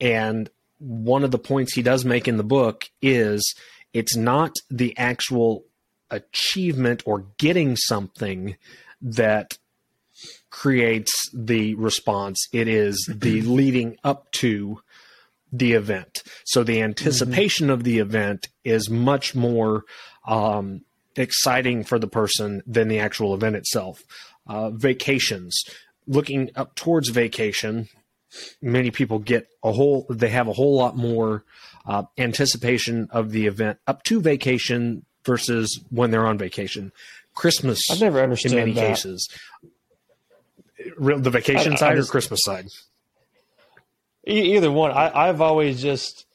and 0.00 0.48
one 0.78 1.24
of 1.24 1.30
the 1.30 1.38
points 1.38 1.74
he 1.74 1.82
does 1.82 2.04
make 2.04 2.28
in 2.28 2.36
the 2.36 2.44
book 2.44 2.84
is 3.02 3.54
it's 3.92 4.16
not 4.16 4.52
the 4.70 4.96
actual 4.96 5.64
achievement 6.10 7.02
or 7.06 7.26
getting 7.38 7.76
something 7.76 8.56
that 9.00 9.58
creates 10.50 11.12
the 11.32 11.74
response. 11.74 12.46
It 12.52 12.68
is 12.68 13.08
the 13.12 13.42
leading 13.42 13.96
up 14.02 14.30
to 14.32 14.80
the 15.52 15.72
event. 15.72 16.22
So 16.44 16.62
the 16.62 16.82
anticipation 16.82 17.66
mm-hmm. 17.66 17.74
of 17.74 17.84
the 17.84 17.98
event 17.98 18.48
is 18.64 18.90
much 18.90 19.34
more 19.34 19.84
um, 20.26 20.82
exciting 21.16 21.84
for 21.84 21.98
the 21.98 22.08
person 22.08 22.62
than 22.66 22.88
the 22.88 22.98
actual 22.98 23.34
event 23.34 23.56
itself. 23.56 24.02
Uh, 24.46 24.70
vacations, 24.70 25.62
looking 26.06 26.50
up 26.56 26.74
towards 26.74 27.08
vacation, 27.10 27.88
many 28.60 28.90
people 28.90 29.18
get 29.18 29.48
a 29.62 29.72
whole, 29.72 30.06
they 30.10 30.28
have 30.28 30.48
a 30.48 30.52
whole 30.52 30.76
lot 30.76 30.96
more 30.96 31.44
uh, 31.86 32.04
anticipation 32.16 33.08
of 33.10 33.30
the 33.30 33.46
event 33.46 33.78
up 33.86 34.02
to 34.04 34.20
vacation 34.20 35.04
versus 35.24 35.80
when 35.90 36.10
they're 36.10 36.26
on 36.26 36.38
vacation. 36.38 36.92
Christmas, 37.34 37.80
I've 37.90 38.00
never 38.00 38.22
understood 38.22 38.52
in 38.52 38.58
many 38.58 38.72
that. 38.72 38.88
cases 38.88 39.28
the 40.98 41.30
vacation 41.30 41.74
I, 41.74 41.76
side 41.76 41.92
I 41.92 41.96
just, 41.96 42.08
or 42.08 42.12
Christmas 42.12 42.40
side? 42.42 42.66
Either 44.26 44.70
one. 44.70 44.92
I, 44.92 45.26
have 45.26 45.40
always 45.40 45.80
just 45.80 46.26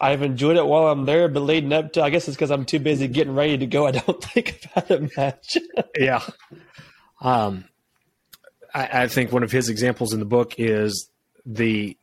I've 0.00 0.22
enjoyed 0.22 0.56
it 0.56 0.66
while 0.66 0.88
I'm 0.88 1.04
there, 1.04 1.28
but 1.28 1.40
leading 1.40 1.72
up 1.72 1.92
to 1.94 2.02
I 2.02 2.10
guess 2.10 2.28
it's 2.28 2.36
because 2.36 2.50
I'm 2.50 2.64
too 2.64 2.78
busy 2.78 3.08
getting 3.08 3.34
ready 3.34 3.58
to 3.58 3.66
go. 3.66 3.86
I 3.86 3.92
don't 3.92 4.22
think 4.32 4.68
about 4.74 4.90
it 4.90 5.16
much. 5.16 5.58
yeah. 5.98 6.22
Um, 7.20 7.64
I, 8.74 9.04
I 9.04 9.08
think 9.08 9.32
one 9.32 9.42
of 9.42 9.52
his 9.52 9.68
examples 9.68 10.12
in 10.12 10.18
the 10.18 10.26
book 10.26 10.54
is 10.58 11.08
the 11.44 11.96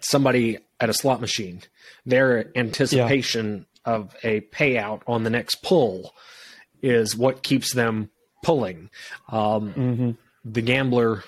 somebody 0.00 0.58
at 0.80 0.88
a 0.88 0.94
slot 0.94 1.20
machine. 1.20 1.62
Their 2.06 2.50
anticipation 2.56 3.66
yeah. 3.86 3.92
of 3.94 4.16
a 4.22 4.40
payout 4.40 5.02
on 5.06 5.24
the 5.24 5.30
next 5.30 5.56
pull 5.62 6.14
is 6.82 7.16
what 7.16 7.42
keeps 7.42 7.72
them 7.72 8.10
pulling. 8.42 8.90
Um, 9.28 9.74
mm-hmm 9.74 10.10
the 10.44 10.62
gambler 10.62 11.24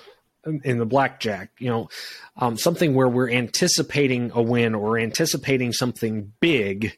in 0.63 0.77
the 0.77 0.85
blackjack, 0.85 1.49
you 1.59 1.69
know, 1.69 1.89
um, 2.37 2.57
something 2.57 2.93
where 2.93 3.09
we're 3.09 3.29
anticipating 3.29 4.31
a 4.33 4.41
win 4.41 4.75
or 4.75 4.97
anticipating 4.97 5.73
something 5.73 6.31
big, 6.39 6.95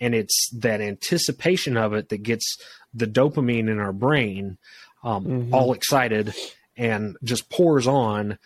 and 0.00 0.14
it's 0.14 0.50
that 0.50 0.80
anticipation 0.80 1.76
of 1.76 1.94
it 1.94 2.10
that 2.10 2.22
gets 2.22 2.58
the 2.94 3.06
dopamine 3.06 3.68
in 3.70 3.80
our 3.80 3.92
brain 3.92 4.58
um, 5.02 5.24
mm-hmm. 5.24 5.54
all 5.54 5.72
excited 5.72 6.34
and 6.76 7.16
just 7.24 7.50
pours 7.50 7.86
on, 7.86 8.38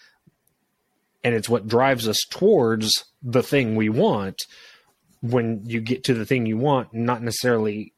and 1.26 1.34
it's 1.34 1.48
what 1.48 1.66
drives 1.66 2.06
us 2.06 2.24
towards 2.30 3.04
the 3.20 3.42
thing 3.42 3.74
we 3.74 3.88
want. 3.88 4.46
When 5.22 5.62
you 5.64 5.80
get 5.80 6.04
to 6.04 6.14
the 6.14 6.24
thing 6.24 6.46
you 6.46 6.56
want, 6.56 6.94
not 6.94 7.20
necessarily 7.20 7.92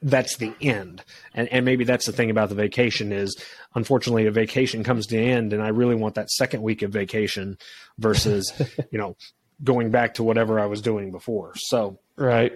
that's 0.00 0.38
the 0.38 0.54
end. 0.58 1.04
And 1.34 1.48
and 1.48 1.66
maybe 1.66 1.84
that's 1.84 2.06
the 2.06 2.12
thing 2.12 2.30
about 2.30 2.48
the 2.48 2.54
vacation 2.54 3.12
is 3.12 3.36
unfortunately 3.74 4.24
a 4.24 4.30
vacation 4.30 4.82
comes 4.82 5.06
to 5.08 5.18
end 5.18 5.52
and 5.52 5.62
I 5.62 5.68
really 5.68 5.96
want 5.96 6.14
that 6.14 6.30
second 6.30 6.62
week 6.62 6.80
of 6.80 6.92
vacation 6.92 7.58
versus, 7.98 8.50
you 8.90 8.98
know, 8.98 9.18
going 9.62 9.90
back 9.90 10.14
to 10.14 10.22
whatever 10.22 10.58
I 10.58 10.64
was 10.64 10.80
doing 10.80 11.10
before. 11.10 11.52
So 11.56 11.98
Right. 12.16 12.54